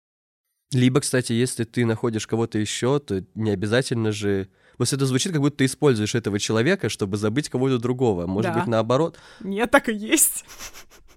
Либо, 0.70 1.00
кстати, 1.00 1.32
если 1.32 1.64
ты 1.64 1.84
находишь 1.84 2.28
кого-то 2.28 2.56
еще, 2.56 3.00
то 3.00 3.24
не 3.34 3.50
обязательно 3.50 4.12
же 4.12 4.48
Просто 4.76 4.94
это 4.94 5.06
звучит, 5.06 5.32
как 5.32 5.40
будто 5.40 5.56
ты 5.56 5.64
используешь 5.64 6.14
этого 6.14 6.38
человека, 6.38 6.88
чтобы 6.88 7.16
забыть 7.16 7.48
кого-то 7.48 7.78
другого. 7.78 8.28
Может 8.28 8.52
да. 8.52 8.60
быть, 8.60 8.68
наоборот. 8.68 9.18
Нет, 9.40 9.72
так 9.72 9.88
и 9.88 9.92
есть. 9.92 10.44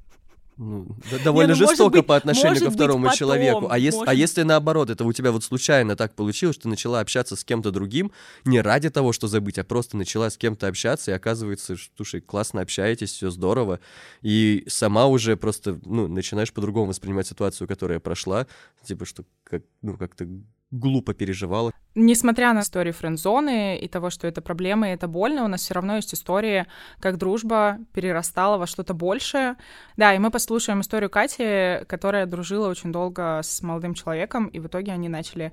Ну, 0.63 0.85
довольно 1.23 1.53
Не, 1.53 1.59
ну, 1.59 1.67
жестоко 1.67 1.97
быть, 1.97 2.05
по 2.05 2.15
отношению 2.15 2.65
ко 2.65 2.69
второму 2.69 3.05
потом, 3.05 3.17
человеку. 3.17 3.67
А, 3.71 3.79
ес, 3.79 3.95
а 4.05 4.13
если 4.13 4.43
наоборот, 4.43 4.91
это 4.91 5.03
у 5.05 5.11
тебя 5.11 5.31
вот 5.31 5.43
случайно 5.43 5.95
так 5.95 6.13
получилось, 6.13 6.55
что 6.55 6.63
ты 6.63 6.69
начала 6.69 6.99
общаться 6.99 7.35
с 7.35 7.43
кем-то 7.43 7.71
другим, 7.71 8.11
не 8.45 8.61
ради 8.61 8.91
того, 8.91 9.11
что 9.11 9.25
забыть, 9.25 9.57
а 9.57 9.63
просто 9.63 9.97
начала 9.97 10.29
с 10.29 10.37
кем-то 10.37 10.67
общаться, 10.67 11.09
и 11.09 11.15
оказывается, 11.15 11.77
слушай, 11.97 12.21
классно 12.21 12.61
общаетесь, 12.61 13.11
все 13.11 13.31
здорово, 13.31 13.79
и 14.21 14.63
сама 14.67 15.07
уже 15.07 15.35
просто, 15.35 15.79
ну, 15.83 16.07
начинаешь 16.07 16.53
по-другому 16.53 16.89
воспринимать 16.89 17.25
ситуацию, 17.25 17.67
которая 17.67 17.99
прошла, 17.99 18.45
типа, 18.83 19.05
что 19.05 19.23
как, 19.43 19.63
ну, 19.81 19.97
как-то 19.97 20.27
глупо 20.71 21.13
переживала. 21.13 21.71
Несмотря 21.93 22.53
на 22.53 22.61
историю 22.61 22.93
френдзоны 22.93 23.77
и 23.77 23.87
того, 23.87 24.09
что 24.09 24.27
это 24.27 24.41
проблема 24.41 24.89
и 24.89 24.93
это 24.93 25.07
больно, 25.07 25.43
у 25.43 25.47
нас 25.47 25.61
все 25.61 25.73
равно 25.73 25.97
есть 25.97 26.13
истории, 26.13 26.65
как 26.99 27.17
дружба 27.17 27.79
перерастала 27.93 28.57
во 28.57 28.65
что-то 28.65 28.93
большее. 28.93 29.57
Да, 29.97 30.13
и 30.13 30.19
мы 30.19 30.31
послушаем 30.31 30.81
историю 30.81 31.09
Кати, 31.09 31.85
которая 31.87 32.25
дружила 32.25 32.69
очень 32.69 32.91
долго 32.91 33.41
с 33.43 33.61
молодым 33.61 33.93
человеком, 33.93 34.47
и 34.47 34.59
в 34.59 34.67
итоге 34.67 34.93
они 34.93 35.09
начали 35.09 35.51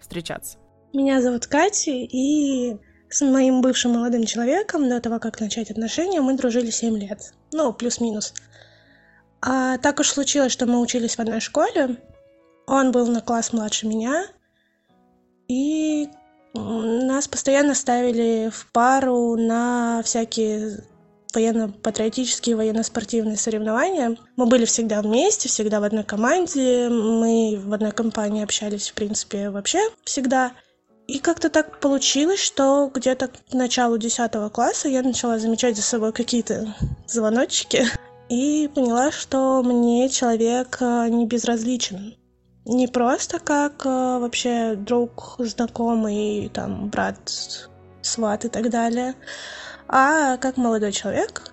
встречаться. 0.00 0.58
Меня 0.92 1.20
зовут 1.20 1.46
Катя, 1.46 1.90
и 1.90 2.76
с 3.08 3.20
моим 3.22 3.60
бывшим 3.60 3.92
молодым 3.92 4.24
человеком 4.24 4.88
до 4.88 5.00
того, 5.00 5.18
как 5.18 5.40
начать 5.40 5.70
отношения, 5.70 6.20
мы 6.20 6.36
дружили 6.36 6.70
7 6.70 6.96
лет. 6.96 7.34
Ну, 7.52 7.72
плюс-минус. 7.72 8.32
А 9.42 9.78
так 9.78 9.98
уж 10.00 10.08
случилось, 10.08 10.52
что 10.52 10.66
мы 10.66 10.80
учились 10.80 11.16
в 11.16 11.20
одной 11.20 11.40
школе. 11.40 11.96
Он 12.66 12.92
был 12.92 13.06
на 13.08 13.20
класс 13.20 13.52
младше 13.52 13.88
меня, 13.88 14.26
и 15.50 16.08
нас 16.54 17.26
постоянно 17.26 17.74
ставили 17.74 18.50
в 18.52 18.70
пару 18.70 19.36
на 19.36 20.00
всякие 20.04 20.84
военно-патриотические, 21.34 22.54
военно-спортивные 22.54 23.36
соревнования. 23.36 24.16
Мы 24.36 24.46
были 24.46 24.64
всегда 24.64 25.02
вместе, 25.02 25.48
всегда 25.48 25.80
в 25.80 25.84
одной 25.84 26.04
команде. 26.04 26.88
Мы 26.88 27.60
в 27.60 27.72
одной 27.72 27.90
компании 27.90 28.44
общались, 28.44 28.90
в 28.90 28.94
принципе, 28.94 29.50
вообще 29.50 29.80
всегда. 30.04 30.52
И 31.08 31.18
как-то 31.18 31.50
так 31.50 31.80
получилось, 31.80 32.40
что 32.40 32.88
где-то 32.94 33.28
к 33.28 33.52
началу 33.52 33.98
10 33.98 34.30
класса 34.52 34.88
я 34.88 35.02
начала 35.02 35.40
замечать 35.40 35.74
за 35.74 35.82
собой 35.82 36.12
какие-то 36.12 36.76
звоночки 37.08 37.86
и 38.28 38.70
поняла, 38.72 39.10
что 39.10 39.62
мне 39.64 40.08
человек 40.08 40.78
э, 40.80 41.08
не 41.08 41.26
безразличен 41.26 42.14
не 42.64 42.88
просто 42.88 43.38
как 43.38 43.84
э, 43.86 44.18
вообще 44.18 44.74
друг, 44.74 45.36
знакомый, 45.38 46.50
там, 46.52 46.88
брат, 46.88 47.18
сват 48.02 48.44
и 48.44 48.48
так 48.48 48.70
далее, 48.70 49.14
а 49.88 50.36
как 50.36 50.56
молодой 50.56 50.92
человек. 50.92 51.52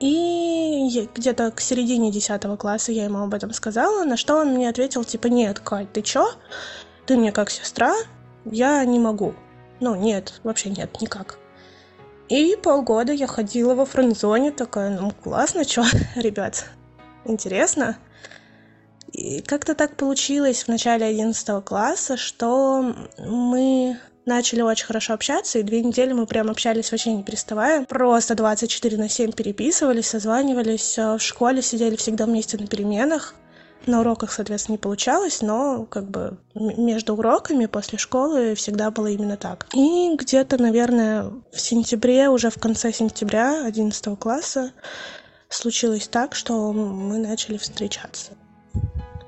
И 0.00 1.08
где-то 1.14 1.50
к 1.50 1.60
середине 1.60 2.10
10 2.10 2.58
класса 2.58 2.90
я 2.90 3.04
ему 3.04 3.18
об 3.18 3.34
этом 3.34 3.52
сказала, 3.52 4.04
на 4.04 4.16
что 4.16 4.38
он 4.38 4.54
мне 4.54 4.68
ответил, 4.68 5.04
типа, 5.04 5.26
нет, 5.26 5.60
Кать, 5.60 5.92
ты 5.92 6.00
чё? 6.00 6.26
Ты 7.06 7.16
мне 7.16 7.32
как 7.32 7.50
сестра, 7.50 7.94
я 8.46 8.82
не 8.84 8.98
могу. 8.98 9.34
Ну, 9.78 9.94
нет, 9.94 10.40
вообще 10.42 10.70
нет, 10.70 11.00
никак. 11.02 11.38
И 12.30 12.56
полгода 12.56 13.12
я 13.12 13.26
ходила 13.26 13.74
во 13.74 13.84
френдзоне, 13.84 14.52
такая, 14.52 14.98
ну, 14.98 15.10
классно, 15.10 15.64
чё, 15.64 15.84
ребят, 16.16 16.64
интересно. 17.24 17.98
Как-то 19.46 19.74
так 19.74 19.96
получилось 19.96 20.64
в 20.64 20.68
начале 20.68 21.06
11 21.06 21.64
класса, 21.64 22.16
что 22.16 22.94
мы 23.18 23.98
начали 24.26 24.62
очень 24.62 24.86
хорошо 24.86 25.14
общаться, 25.14 25.58
и 25.58 25.62
две 25.62 25.82
недели 25.82 26.12
мы 26.12 26.26
прям 26.26 26.50
общались 26.50 26.90
вообще 26.90 27.12
не 27.12 27.22
переставая. 27.22 27.84
Просто 27.84 28.34
24 28.34 28.96
на 28.96 29.08
7 29.08 29.32
переписывались, 29.32 30.06
созванивались. 30.06 30.96
В 30.96 31.18
школе 31.18 31.62
сидели 31.62 31.96
всегда 31.96 32.26
вместе 32.26 32.56
на 32.56 32.66
переменах. 32.66 33.34
На 33.86 34.00
уроках, 34.00 34.30
соответственно, 34.30 34.74
не 34.74 34.78
получалось, 34.78 35.40
но 35.40 35.86
как 35.86 36.10
бы 36.10 36.36
между 36.54 37.14
уроками 37.14 37.64
после 37.64 37.98
школы 37.98 38.54
всегда 38.54 38.90
было 38.90 39.06
именно 39.06 39.38
так. 39.38 39.66
И 39.74 40.14
где-то, 40.16 40.60
наверное, 40.60 41.32
в 41.50 41.60
сентябре, 41.60 42.28
уже 42.28 42.50
в 42.50 42.58
конце 42.58 42.92
сентября 42.92 43.64
11 43.64 44.18
класса, 44.18 44.72
случилось 45.48 46.08
так, 46.08 46.34
что 46.34 46.72
мы 46.72 47.18
начали 47.18 47.56
встречаться 47.56 48.32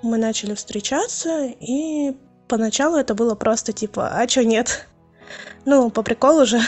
мы 0.03 0.19
начали 0.19 0.55
встречаться, 0.55 1.47
и 1.47 2.17
поначалу 2.49 2.97
это 2.97 3.15
было 3.15 3.35
просто 3.35 3.73
типа, 3.73 4.11
а 4.13 4.27
чё 4.27 4.43
нет? 4.43 4.87
Ну, 5.65 5.91
по 5.91 6.03
приколу 6.03 6.45
же. 6.45 6.61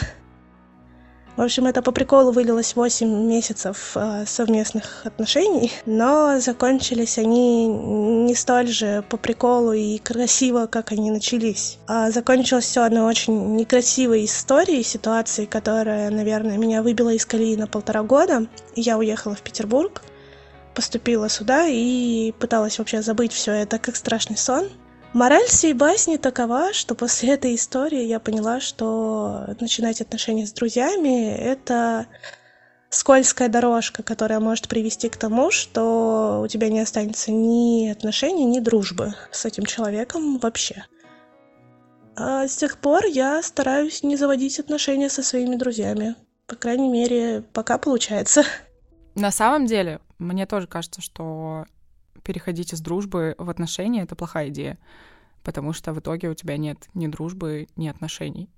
В 1.37 1.43
общем, 1.43 1.67
это 1.67 1.83
по 1.83 1.91
приколу 1.91 2.31
вылилось 2.31 2.77
8 2.77 3.09
месяцев 3.27 3.97
э, 3.97 4.25
совместных 4.25 5.05
отношений, 5.05 5.73
но 5.85 6.39
закончились 6.39 7.19
они 7.19 7.67
не 7.67 8.37
столь 8.37 8.69
же 8.69 9.05
по 9.11 9.17
приколу 9.17 9.73
и 9.73 9.99
красиво, 9.99 10.67
как 10.67 10.93
они 10.93 11.11
начались. 11.11 11.79
А 11.89 12.13
закончилось 12.13 12.67
все 12.67 12.85
одной 12.85 13.03
очень 13.03 13.57
некрасивой 13.57 14.27
историей, 14.27 14.85
ситуацией, 14.85 15.49
которая, 15.49 16.09
наверное, 16.11 16.57
меня 16.57 16.85
выбила 16.85 17.11
из 17.13 17.27
колеи 17.27 17.57
на 17.57 17.67
полтора 17.67 18.05
года. 18.05 18.47
Я 18.77 18.97
уехала 18.97 19.35
в 19.35 19.43
Петербург, 19.43 20.03
поступила 20.75 21.29
сюда 21.29 21.67
и 21.67 22.33
пыталась 22.33 22.79
вообще 22.79 23.03
забыть 23.03 23.33
все 23.33 23.53
это 23.53 23.79
как 23.79 23.97
страшный 23.97 24.37
сон. 24.37 24.69
Мораль 25.13 25.47
всей 25.47 25.75
басни 25.75 26.17
такова, 26.17 26.73
что 26.73 26.95
после 26.97 27.35
этой 27.35 27.55
истории 27.55 28.03
я 28.03 28.19
поняла, 28.19 28.61
что 28.61 29.55
начинать 29.61 30.01
отношения 30.01 30.47
с 30.47 30.53
друзьями— 30.53 31.33
это 31.39 32.07
скользкая 32.91 33.49
дорожка, 33.49 34.03
которая 34.03 34.41
может 34.41 34.69
привести 34.69 35.09
к 35.09 35.17
тому, 35.17 35.51
что 35.51 36.43
у 36.45 36.49
тебя 36.49 36.69
не 36.69 36.81
останется 36.81 37.31
ни 37.31 37.89
отношений, 37.89 38.45
ни 38.45 38.59
дружбы 38.59 39.15
с 39.31 39.45
этим 39.45 39.67
человеком 39.67 40.39
вообще. 40.39 40.85
А 42.17 42.47
с 42.47 42.57
тех 42.57 42.79
пор 42.79 43.05
я 43.07 43.43
стараюсь 43.43 44.03
не 44.03 44.17
заводить 44.17 44.59
отношения 44.61 45.11
со 45.11 45.23
своими 45.23 45.57
друзьями. 45.57 46.15
По 46.47 46.57
крайней 46.57 46.89
мере, 46.89 47.43
пока 47.53 47.79
получается. 47.79 48.45
На 49.15 49.31
самом 49.31 49.67
деле, 49.67 50.01
мне 50.19 50.47
тоже 50.47 50.67
кажется, 50.67 51.01
что 51.01 51.67
переходить 52.23 52.73
из 52.73 52.81
дружбы 52.81 53.35
в 53.39 53.49
отношения— 53.51 54.03
это 54.05 54.17
плохая 54.17 54.49
идея, 54.49 54.79
потому 55.43 55.73
что 55.73 55.93
в 55.93 56.01
итоге 56.01 56.29
у 56.29 56.35
тебя 56.35 56.57
нет 56.57 56.89
ни 56.95 57.07
дружбы, 57.07 57.69
ни 57.77 57.89
отношений. 57.89 58.49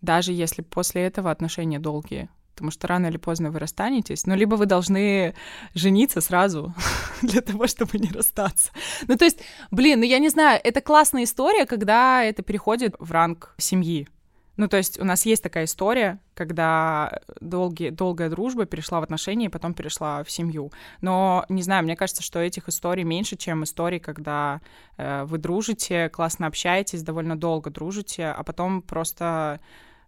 Даже 0.00 0.32
если 0.32 0.62
после 0.62 1.02
этого 1.02 1.30
отношения 1.30 1.78
долгие, 1.78 2.28
потому 2.54 2.70
что 2.70 2.86
рано 2.86 3.06
или 3.06 3.16
поздно 3.16 3.50
вы 3.50 3.58
расстанетесь, 3.58 4.26
но 4.26 4.34
либо 4.34 4.54
вы 4.54 4.66
должны 4.66 5.34
жениться 5.74 6.20
сразу 6.20 6.74
для 7.22 7.40
того, 7.40 7.66
чтобы 7.66 7.98
не 7.98 8.10
расстаться. 8.10 8.70
Ну, 9.06 9.16
то 9.16 9.24
есть, 9.24 9.40
блин, 9.70 10.00
ну 10.00 10.06
я 10.06 10.18
не 10.18 10.28
знаю, 10.28 10.60
это 10.62 10.80
классная 10.80 11.24
история, 11.24 11.66
когда 11.66 12.22
это 12.22 12.42
переходит 12.42 12.94
в 12.98 13.10
ранг 13.12 13.54
семьи, 13.58 14.08
ну, 14.56 14.68
то 14.68 14.76
есть 14.76 15.00
у 15.00 15.04
нас 15.04 15.26
есть 15.26 15.42
такая 15.42 15.64
история, 15.64 16.20
когда 16.34 17.20
долгие, 17.40 17.90
долгая 17.90 18.30
дружба 18.30 18.66
перешла 18.66 19.00
в 19.00 19.02
отношения 19.02 19.46
и 19.46 19.50
потом 19.50 19.74
перешла 19.74 20.22
в 20.22 20.30
семью. 20.30 20.72
Но, 21.00 21.44
не 21.48 21.62
знаю, 21.62 21.84
мне 21.84 21.96
кажется, 21.96 22.22
что 22.22 22.38
этих 22.38 22.68
историй 22.68 23.04
меньше, 23.04 23.36
чем 23.36 23.64
истории, 23.64 23.98
когда 23.98 24.60
э, 24.96 25.24
вы 25.24 25.38
дружите, 25.38 26.08
классно 26.08 26.46
общаетесь, 26.46 27.02
довольно 27.02 27.36
долго 27.36 27.70
дружите, 27.70 28.26
а 28.26 28.42
потом 28.44 28.82
просто 28.82 29.60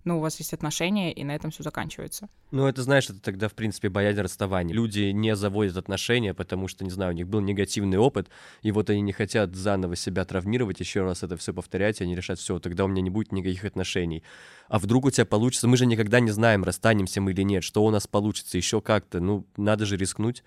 ну, 0.06 0.18
у 0.18 0.20
вас 0.20 0.38
есть 0.38 0.54
отношения, 0.54 1.12
и 1.12 1.24
на 1.24 1.34
этом 1.34 1.50
все 1.50 1.62
заканчивается. 1.62 2.28
Ну, 2.52 2.66
это, 2.66 2.82
знаешь, 2.82 3.10
это 3.10 3.20
тогда, 3.20 3.48
в 3.48 3.54
принципе, 3.54 3.88
боязнь 3.88 4.20
расставания. 4.20 4.72
Люди 4.74 5.10
не 5.10 5.34
заводят 5.34 5.76
отношения, 5.76 6.32
потому 6.32 6.68
что, 6.68 6.84
не 6.84 6.90
знаю, 6.90 7.12
у 7.12 7.16
них 7.16 7.26
был 7.26 7.40
негативный 7.40 7.98
опыт, 7.98 8.28
и 8.62 8.70
вот 8.70 8.88
они 8.88 9.00
не 9.00 9.12
хотят 9.12 9.54
заново 9.54 9.96
себя 9.96 10.24
травмировать, 10.24 10.80
еще 10.80 11.02
раз 11.02 11.24
это 11.24 11.36
все 11.36 11.52
повторять, 11.52 12.00
и 12.00 12.04
они 12.04 12.14
решат, 12.14 12.38
все, 12.38 12.58
тогда 12.60 12.84
у 12.84 12.88
меня 12.88 13.02
не 13.02 13.10
будет 13.10 13.32
никаких 13.32 13.64
отношений. 13.64 14.22
А 14.68 14.78
вдруг 14.78 15.06
у 15.06 15.10
тебя 15.10 15.26
получится? 15.26 15.66
Мы 15.66 15.76
же 15.76 15.86
никогда 15.86 16.20
не 16.20 16.30
знаем, 16.30 16.62
расстанемся 16.62 17.20
мы 17.20 17.32
или 17.32 17.42
нет, 17.42 17.64
что 17.64 17.84
у 17.84 17.90
нас 17.90 18.06
получится 18.06 18.56
еще 18.56 18.80
как-то. 18.80 19.20
Ну, 19.20 19.44
надо 19.56 19.86
же 19.86 19.96
рискнуть. 19.96 20.44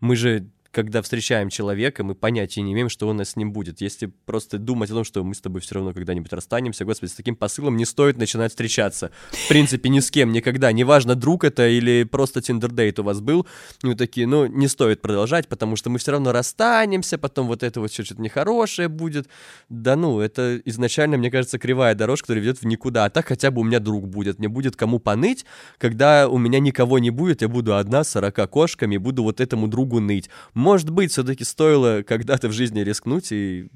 Мы 0.00 0.16
же 0.16 0.48
когда 0.74 1.02
встречаем 1.02 1.48
человека, 1.50 2.02
мы 2.02 2.14
понятия 2.14 2.60
не 2.60 2.72
имеем, 2.72 2.88
что 2.88 3.08
у 3.08 3.12
нас 3.12 3.30
с 3.30 3.36
ним 3.36 3.52
будет. 3.52 3.80
Если 3.80 4.06
просто 4.06 4.58
думать 4.58 4.90
о 4.90 4.94
том, 4.94 5.04
что 5.04 5.22
мы 5.22 5.34
с 5.34 5.40
тобой 5.40 5.60
все 5.60 5.76
равно 5.76 5.94
когда-нибудь 5.94 6.32
расстанемся, 6.32 6.84
господи, 6.84 7.10
с 7.12 7.14
таким 7.14 7.36
посылом 7.36 7.76
не 7.76 7.84
стоит 7.84 8.18
начинать 8.18 8.50
встречаться. 8.50 9.12
В 9.30 9.48
принципе, 9.48 9.88
ни 9.88 10.00
с 10.00 10.10
кем, 10.10 10.32
никогда. 10.32 10.72
Неважно, 10.72 11.14
друг 11.14 11.44
это 11.44 11.68
или 11.68 12.02
просто 12.02 12.42
тиндердейт 12.42 12.98
у 12.98 13.04
вас 13.04 13.20
был. 13.20 13.46
Ну, 13.82 13.94
такие, 13.94 14.26
ну, 14.26 14.46
не 14.46 14.66
стоит 14.66 15.00
продолжать, 15.00 15.46
потому 15.46 15.76
что 15.76 15.90
мы 15.90 15.98
все 15.98 16.10
равно 16.10 16.32
расстанемся, 16.32 17.18
потом 17.18 17.46
вот 17.46 17.62
это 17.62 17.80
вот 17.80 17.92
что-то 17.92 18.20
нехорошее 18.20 18.88
будет. 18.88 19.28
Да 19.68 19.94
ну, 19.94 20.18
это 20.18 20.60
изначально, 20.64 21.16
мне 21.16 21.30
кажется, 21.30 21.58
кривая 21.58 21.94
дорожка, 21.94 22.26
которая 22.26 22.42
ведет 22.42 22.58
в 22.58 22.66
никуда. 22.66 23.04
А 23.04 23.10
так 23.10 23.28
хотя 23.28 23.52
бы 23.52 23.60
у 23.60 23.64
меня 23.64 23.78
друг 23.78 24.08
будет. 24.08 24.40
Мне 24.40 24.48
будет 24.48 24.74
кому 24.74 24.98
поныть, 24.98 25.46
когда 25.78 26.28
у 26.28 26.36
меня 26.36 26.58
никого 26.58 26.98
не 26.98 27.10
будет, 27.10 27.42
я 27.42 27.48
буду 27.48 27.76
одна 27.76 28.02
с 28.02 28.10
40 28.10 28.50
кошками, 28.50 28.96
буду 28.96 29.22
вот 29.22 29.40
этому 29.40 29.68
другу 29.68 30.00
ныть. 30.00 30.28
Может 30.64 30.88
быть, 30.88 31.12
все-таки 31.12 31.44
стоило 31.44 32.02
когда-то 32.02 32.48
в 32.48 32.52
жизни 32.52 32.80
рискнуть 32.80 33.32
и 33.32 33.68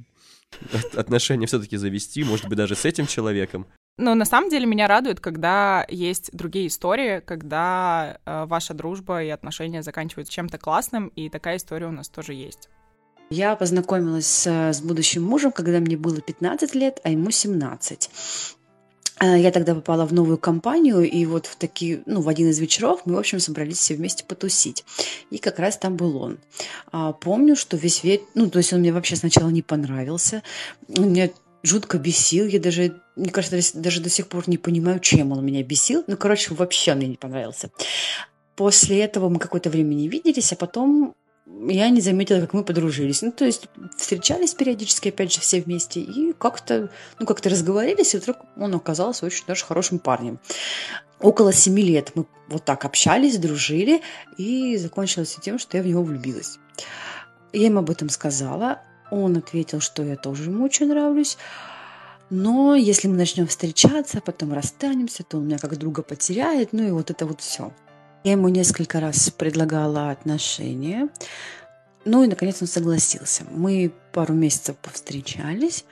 отношения 0.96 1.46
все-таки 1.46 1.76
завести, 1.76 2.24
может 2.24 2.48
быть, 2.48 2.56
даже 2.56 2.74
с 2.74 2.86
этим 2.86 3.06
человеком. 3.06 3.66
Ну, 3.98 4.14
на 4.14 4.24
самом 4.24 4.48
деле 4.48 4.64
меня 4.64 4.86
радует, 4.88 5.20
когда 5.20 5.84
есть 5.90 6.30
другие 6.32 6.68
истории, 6.68 7.20
когда 7.20 8.18
э, 8.24 8.46
ваша 8.46 8.72
дружба 8.72 9.22
и 9.22 9.28
отношения 9.28 9.82
заканчиваются 9.82 10.32
чем-то 10.32 10.56
классным, 10.56 11.08
и 11.08 11.28
такая 11.28 11.58
история 11.58 11.88
у 11.88 11.92
нас 11.92 12.08
тоже 12.08 12.32
есть. 12.32 12.70
Я 13.28 13.54
познакомилась 13.56 14.26
с, 14.26 14.46
с 14.46 14.80
будущим 14.80 15.22
мужем, 15.24 15.52
когда 15.52 15.80
мне 15.80 15.98
было 15.98 16.22
15 16.22 16.74
лет, 16.74 17.00
а 17.04 17.10
ему 17.10 17.30
17. 17.30 18.10
Э, 19.20 19.38
я 19.38 19.50
тогда 19.50 19.74
попала 19.74 20.06
в 20.06 20.12
новую 20.12 20.38
компанию, 20.38 21.02
и 21.02 21.26
вот 21.26 21.46
в 21.46 21.56
такие, 21.56 22.02
ну, 22.06 22.20
в 22.20 22.28
один 22.28 22.50
из 22.50 22.58
вечеров 22.58 23.02
мы, 23.04 23.14
в 23.14 23.18
общем, 23.18 23.40
собрались 23.40 23.78
все 23.78 23.94
вместе 23.94 24.24
потусить. 24.24 24.84
И 25.30 25.38
как 25.38 25.58
раз 25.58 25.76
там 25.76 25.96
был 25.96 26.16
он. 26.16 26.38
А, 26.92 27.12
помню, 27.12 27.56
что 27.56 27.76
весь 27.76 28.04
вечер, 28.04 28.24
ну, 28.34 28.48
то 28.48 28.58
есть 28.58 28.72
он 28.72 28.80
мне 28.80 28.92
вообще 28.92 29.16
сначала 29.16 29.48
не 29.48 29.62
понравился. 29.62 30.42
Он 30.96 31.10
меня 31.10 31.30
жутко 31.62 31.98
бесил. 31.98 32.46
Я 32.46 32.60
даже, 32.60 33.00
мне 33.16 33.30
кажется, 33.30 33.78
даже 33.78 34.00
до 34.00 34.08
сих 34.08 34.28
пор 34.28 34.48
не 34.48 34.58
понимаю, 34.58 35.00
чем 35.00 35.32
он 35.32 35.44
меня 35.44 35.62
бесил. 35.62 36.04
Ну, 36.06 36.16
короче, 36.16 36.54
вообще 36.54 36.92
он 36.92 36.98
мне 36.98 37.08
не 37.08 37.16
понравился. 37.16 37.70
После 38.56 39.00
этого 39.00 39.28
мы 39.28 39.38
какое-то 39.38 39.70
время 39.70 39.94
не 39.94 40.08
виделись, 40.08 40.52
а 40.52 40.56
потом 40.56 41.14
я 41.66 41.90
не 41.90 42.00
заметила, 42.00 42.40
как 42.40 42.52
мы 42.52 42.64
подружились. 42.64 43.22
Ну, 43.22 43.32
то 43.32 43.44
есть 43.44 43.68
встречались 43.96 44.54
периодически, 44.54 45.08
опять 45.08 45.32
же, 45.32 45.40
все 45.40 45.60
вместе, 45.60 46.00
и 46.00 46.32
как-то, 46.32 46.90
ну, 47.18 47.26
как-то 47.26 47.50
разговорились, 47.50 48.14
и 48.14 48.18
вдруг 48.18 48.38
он 48.56 48.74
оказался 48.74 49.26
очень 49.26 49.44
даже 49.46 49.64
хорошим 49.64 49.98
парнем. 49.98 50.38
Около 51.20 51.52
семи 51.52 51.82
лет 51.82 52.12
мы 52.14 52.26
вот 52.48 52.64
так 52.64 52.84
общались, 52.84 53.38
дружили, 53.38 54.02
и 54.36 54.76
закончилось 54.76 55.36
тем, 55.42 55.58
что 55.58 55.76
я 55.76 55.82
в 55.82 55.86
него 55.86 56.02
влюбилась. 56.02 56.58
Я 57.52 57.66
ему 57.66 57.80
об 57.80 57.90
этом 57.90 58.08
сказала, 58.08 58.82
он 59.10 59.36
ответил, 59.36 59.80
что 59.80 60.02
я 60.02 60.16
тоже 60.16 60.44
ему 60.44 60.64
очень 60.64 60.86
нравлюсь, 60.86 61.38
но 62.30 62.74
если 62.74 63.08
мы 63.08 63.16
начнем 63.16 63.46
встречаться, 63.46 64.20
потом 64.20 64.52
расстанемся, 64.52 65.24
то 65.24 65.38
он 65.38 65.46
меня 65.46 65.58
как 65.58 65.76
друга 65.78 66.02
потеряет, 66.02 66.72
ну 66.72 66.86
и 66.86 66.90
вот 66.90 67.10
это 67.10 67.26
вот 67.26 67.40
все. 67.40 67.72
Я 68.24 68.32
ему 68.32 68.48
несколько 68.48 69.00
раз 69.00 69.30
предлагала 69.30 70.10
отношения. 70.10 71.08
Ну 72.04 72.24
и, 72.24 72.26
наконец, 72.26 72.60
он 72.60 72.68
согласился. 72.68 73.44
Мы 73.50 73.92
пару 74.12 74.34
месяцев 74.34 74.76
повстречались, 74.76 75.84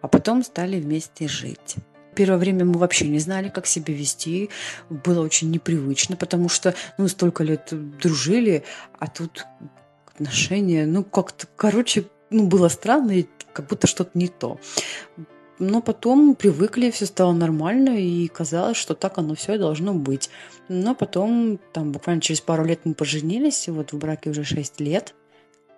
а 0.00 0.08
потом 0.08 0.42
стали 0.42 0.80
вместе 0.80 1.28
жить. 1.28 1.76
Первое 2.14 2.38
время 2.38 2.64
мы 2.64 2.78
вообще 2.78 3.08
не 3.08 3.18
знали, 3.18 3.48
как 3.48 3.66
себя 3.66 3.94
вести. 3.94 4.50
Было 4.90 5.22
очень 5.22 5.50
непривычно, 5.50 6.16
потому 6.16 6.48
что 6.48 6.74
ну, 6.98 7.08
столько 7.08 7.42
лет 7.42 7.68
дружили, 7.70 8.64
а 8.98 9.06
тут 9.06 9.46
отношения, 10.06 10.86
ну, 10.86 11.04
как-то, 11.04 11.46
короче, 11.56 12.04
ну, 12.30 12.46
было 12.46 12.68
странно, 12.68 13.12
и 13.12 13.26
как 13.52 13.66
будто 13.66 13.86
что-то 13.86 14.10
не 14.14 14.28
то. 14.28 14.60
Но 15.62 15.80
потом 15.80 16.34
привыкли, 16.34 16.90
все 16.90 17.06
стало 17.06 17.32
нормально, 17.32 17.90
и 17.90 18.26
казалось, 18.26 18.76
что 18.76 18.96
так 18.96 19.18
оно 19.18 19.36
все 19.36 19.58
должно 19.58 19.94
быть. 19.94 20.28
Но 20.68 20.92
потом, 20.92 21.60
там, 21.72 21.92
буквально 21.92 22.20
через 22.20 22.40
пару 22.40 22.64
лет 22.64 22.80
мы 22.82 22.94
поженились, 22.94 23.68
и 23.68 23.70
вот 23.70 23.92
в 23.92 23.96
браке 23.96 24.30
уже 24.30 24.42
6 24.42 24.80
лет. 24.80 25.14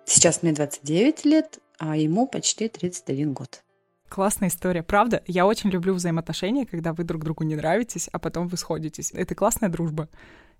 Сейчас 0.03 0.41
мне 0.41 0.53
29 0.53 1.25
лет, 1.25 1.59
а 1.77 1.97
ему 1.97 2.25
почти 2.25 2.67
31 2.67 3.33
год. 3.33 3.61
Классная 4.09 4.49
история. 4.49 4.81
Правда, 4.81 5.21
я 5.27 5.45
очень 5.45 5.69
люблю 5.69 5.93
взаимоотношения, 5.93 6.65
когда 6.65 6.91
вы 6.91 7.03
друг 7.03 7.23
другу 7.23 7.43
не 7.43 7.55
нравитесь, 7.55 8.09
а 8.11 8.17
потом 8.17 8.47
вы 8.47 8.57
сходитесь. 8.57 9.11
Это 9.11 9.35
классная 9.35 9.69
дружба. 9.69 10.09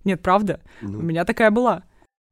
Нет, 0.03 0.21
правда. 0.21 0.61
Ну, 0.83 0.99
У 0.99 1.01
меня 1.01 1.25
такая 1.25 1.49
была. 1.49 1.81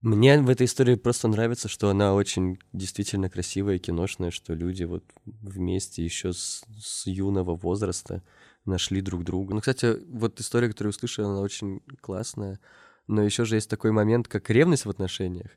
Мне 0.04 0.42
в 0.42 0.50
этой 0.50 0.66
истории 0.66 0.96
просто 0.96 1.30
нравится, 1.30 1.70
что 1.70 1.90
она 1.90 2.14
очень 2.14 2.60
действительно 2.74 3.30
красивая, 3.30 3.80
киношная, 3.80 4.32
что 4.32 4.54
люди 4.54 4.84
вот 4.84 5.06
вместе 5.26 6.04
еще 6.04 6.34
с, 6.34 6.66
с 6.78 7.08
юного 7.08 7.56
возраста 7.56 8.22
нашли 8.66 9.00
друг 9.00 9.24
друга. 9.24 9.54
Ну, 9.54 9.62
кстати, 9.62 9.96
вот 10.10 10.42
история, 10.42 10.68
которую 10.68 10.90
услышал, 10.90 11.30
она 11.30 11.40
очень 11.40 11.80
классная. 12.02 12.60
Но 13.08 13.22
еще 13.24 13.46
же 13.46 13.56
есть 13.56 13.70
такой 13.70 13.92
момент, 13.92 14.28
как 14.28 14.50
ревность 14.50 14.84
в 14.84 14.90
отношениях. 14.90 15.52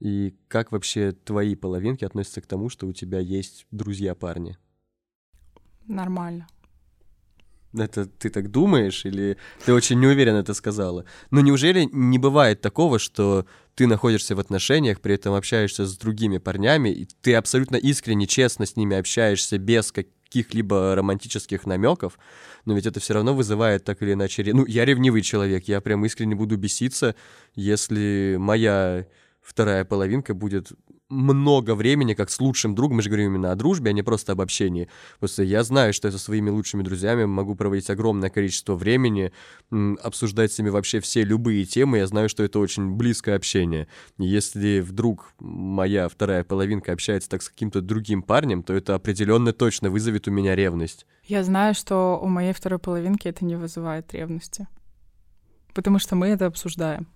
И 0.00 0.36
как 0.48 0.72
вообще 0.72 1.12
твои 1.12 1.54
половинки 1.54 2.04
относятся 2.04 2.40
к 2.40 2.46
тому, 2.46 2.70
что 2.70 2.88
у 2.88 2.92
тебя 2.92 3.20
есть 3.20 3.64
друзья-парни? 3.70 4.58
Нормально. 5.86 6.48
Это 7.76 8.06
ты 8.06 8.30
так 8.30 8.50
думаешь 8.50 9.04
или 9.04 9.36
ты 9.64 9.72
очень 9.72 9.98
неуверенно 9.98 10.38
это 10.38 10.54
сказала? 10.54 11.04
Но 11.30 11.40
неужели 11.40 11.88
не 11.92 12.18
бывает 12.18 12.60
такого, 12.60 12.98
что 12.98 13.46
ты 13.74 13.86
находишься 13.86 14.36
в 14.36 14.40
отношениях, 14.40 15.00
при 15.00 15.14
этом 15.14 15.34
общаешься 15.34 15.86
с 15.86 15.96
другими 15.96 16.38
парнями, 16.38 16.90
и 16.90 17.08
ты 17.22 17.34
абсолютно 17.34 17.76
искренне, 17.76 18.26
честно 18.26 18.66
с 18.66 18.76
ними 18.76 18.96
общаешься 18.96 19.58
без 19.58 19.90
каких-либо 19.90 20.94
романтических 20.94 21.66
намеков, 21.66 22.18
но 22.64 22.74
ведь 22.74 22.86
это 22.86 23.00
все 23.00 23.14
равно 23.14 23.34
вызывает 23.34 23.84
так 23.84 24.02
или 24.02 24.12
иначе... 24.12 24.44
Ну, 24.52 24.64
я 24.66 24.84
ревнивый 24.84 25.22
человек, 25.22 25.64
я 25.66 25.80
прям 25.80 26.04
искренне 26.04 26.36
буду 26.36 26.56
беситься, 26.56 27.16
если 27.54 28.36
моя 28.38 29.06
вторая 29.42 29.84
половинка 29.84 30.34
будет 30.34 30.72
много 31.08 31.74
времени, 31.74 32.14
как 32.14 32.30
с 32.30 32.40
лучшим 32.40 32.74
другом, 32.74 32.96
мы 32.96 33.02
же 33.02 33.10
говорим 33.10 33.30
именно 33.30 33.52
о 33.52 33.54
дружбе, 33.54 33.90
а 33.90 33.92
не 33.92 34.02
просто 34.02 34.32
об 34.32 34.40
общении. 34.40 34.88
Просто 35.18 35.42
я 35.42 35.62
знаю, 35.62 35.92
что 35.92 36.08
я 36.08 36.12
со 36.12 36.18
своими 36.18 36.50
лучшими 36.50 36.82
друзьями 36.82 37.24
могу 37.24 37.54
проводить 37.54 37.90
огромное 37.90 38.30
количество 38.30 38.74
времени, 38.74 39.32
обсуждать 39.70 40.52
с 40.52 40.58
ними 40.58 40.70
вообще 40.70 41.00
все 41.00 41.22
любые 41.22 41.64
темы, 41.64 41.98
я 41.98 42.06
знаю, 42.06 42.28
что 42.28 42.42
это 42.42 42.58
очень 42.58 42.92
близкое 42.92 43.36
общение. 43.36 43.86
Если 44.18 44.80
вдруг 44.80 45.32
моя 45.38 46.08
вторая 46.08 46.44
половинка 46.44 46.92
общается 46.92 47.28
так 47.28 47.42
с 47.42 47.48
каким-то 47.48 47.80
другим 47.80 48.22
парнем, 48.22 48.62
то 48.62 48.72
это 48.72 48.94
определенно 48.94 49.52
точно 49.52 49.90
вызовет 49.90 50.28
у 50.28 50.30
меня 50.30 50.54
ревность. 50.54 51.06
Я 51.24 51.42
знаю, 51.44 51.74
что 51.74 52.18
у 52.20 52.28
моей 52.28 52.52
второй 52.52 52.78
половинки 52.78 53.28
это 53.28 53.44
не 53.44 53.56
вызывает 53.56 54.12
ревности, 54.14 54.68
потому 55.74 55.98
что 55.98 56.16
мы 56.16 56.28
это 56.28 56.46
обсуждаем. 56.46 57.08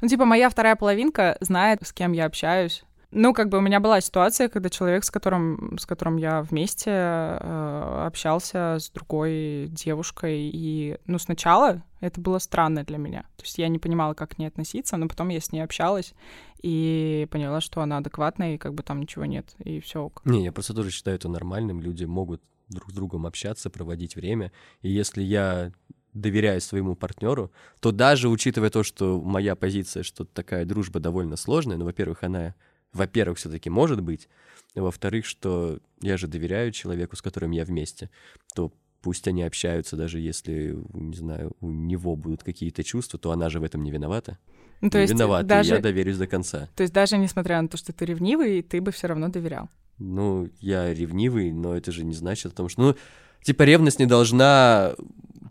Ну, 0.00 0.08
типа, 0.08 0.24
моя 0.24 0.50
вторая 0.50 0.76
половинка 0.76 1.36
знает, 1.40 1.86
с 1.86 1.92
кем 1.92 2.12
я 2.12 2.26
общаюсь. 2.26 2.84
Ну, 3.12 3.32
как 3.32 3.48
бы 3.48 3.58
у 3.58 3.60
меня 3.60 3.80
была 3.80 4.00
ситуация, 4.00 4.48
когда 4.48 4.68
человек, 4.68 5.04
с 5.04 5.10
которым, 5.10 5.78
с 5.78 5.86
которым 5.86 6.16
я 6.16 6.42
вместе 6.42 6.90
э, 6.90 8.02
общался 8.06 8.78
с 8.80 8.90
другой 8.90 9.68
девушкой, 9.70 10.50
и, 10.52 10.98
ну, 11.06 11.18
сначала 11.18 11.82
это 12.00 12.20
было 12.20 12.38
странно 12.38 12.84
для 12.84 12.98
меня. 12.98 13.22
То 13.36 13.44
есть 13.44 13.58
я 13.58 13.68
не 13.68 13.78
понимала, 13.78 14.14
как 14.14 14.30
к 14.30 14.38
ней 14.38 14.46
относиться, 14.46 14.96
но 14.96 15.08
потом 15.08 15.28
я 15.28 15.40
с 15.40 15.52
ней 15.52 15.60
общалась 15.60 16.14
и 16.62 17.28
поняла, 17.30 17.60
что 17.60 17.80
она 17.80 17.98
адекватная, 17.98 18.54
и 18.54 18.58
как 18.58 18.74
бы 18.74 18.82
там 18.82 19.00
ничего 19.00 19.24
нет, 19.24 19.54
и 19.58 19.80
все. 19.80 20.10
Не, 20.24 20.44
я 20.44 20.52
просто 20.52 20.74
тоже 20.74 20.90
считаю 20.90 21.16
это 21.16 21.28
нормальным. 21.28 21.80
Люди 21.80 22.04
могут 22.04 22.42
друг 22.68 22.90
с 22.90 22.94
другом 22.94 23.26
общаться, 23.26 23.70
проводить 23.70 24.16
время. 24.16 24.52
И 24.82 24.90
если 24.90 25.22
я 25.22 25.72
доверяю 26.12 26.60
своему 26.60 26.96
партнеру, 26.96 27.52
то 27.80 27.92
даже 27.92 28.28
учитывая 28.28 28.70
то, 28.70 28.82
что 28.82 29.20
моя 29.20 29.54
позиция, 29.54 30.02
что 30.02 30.24
такая 30.24 30.64
дружба 30.64 30.98
довольно 30.98 31.36
сложная, 31.36 31.76
ну, 31.76 31.84
во-первых, 31.84 32.24
она, 32.24 32.54
во-первых, 32.96 33.38
все-таки 33.38 33.70
может 33.70 34.02
быть, 34.02 34.28
во-вторых, 34.74 35.24
что 35.26 35.78
я 36.00 36.16
же 36.16 36.26
доверяю 36.26 36.72
человеку, 36.72 37.16
с 37.16 37.22
которым 37.22 37.52
я 37.52 37.64
вместе, 37.64 38.10
то 38.54 38.72
пусть 39.02 39.28
они 39.28 39.42
общаются, 39.42 39.96
даже 39.96 40.18
если, 40.18 40.76
не 40.92 41.16
знаю, 41.16 41.52
у 41.60 41.70
него 41.70 42.16
будут 42.16 42.42
какие-то 42.42 42.82
чувства, 42.82 43.18
то 43.18 43.30
она 43.30 43.48
же 43.48 43.60
в 43.60 43.64
этом 43.64 43.82
не 43.84 43.90
виновата. 43.90 44.38
Ну, 44.80 44.90
то 44.90 44.98
не 44.98 45.02
есть 45.02 45.14
виновата, 45.14 45.46
даже... 45.46 45.74
я 45.74 45.80
доверюсь 45.80 46.18
до 46.18 46.26
конца. 46.26 46.68
То 46.74 46.82
есть 46.82 46.92
даже 46.92 47.16
несмотря 47.16 47.62
на 47.62 47.68
то, 47.68 47.76
что 47.76 47.92
ты 47.92 48.04
ревнивый, 48.04 48.62
ты 48.62 48.80
бы 48.80 48.90
все 48.90 49.06
равно 49.06 49.28
доверял. 49.28 49.68
Ну, 49.98 50.50
я 50.60 50.92
ревнивый, 50.92 51.52
но 51.52 51.76
это 51.76 51.92
же 51.92 52.04
не 52.04 52.14
значит 52.14 52.52
о 52.52 52.56
том, 52.56 52.68
что... 52.68 52.82
Ну, 52.82 52.96
типа 53.42 53.62
ревность 53.62 53.98
не 53.98 54.06
должна 54.06 54.94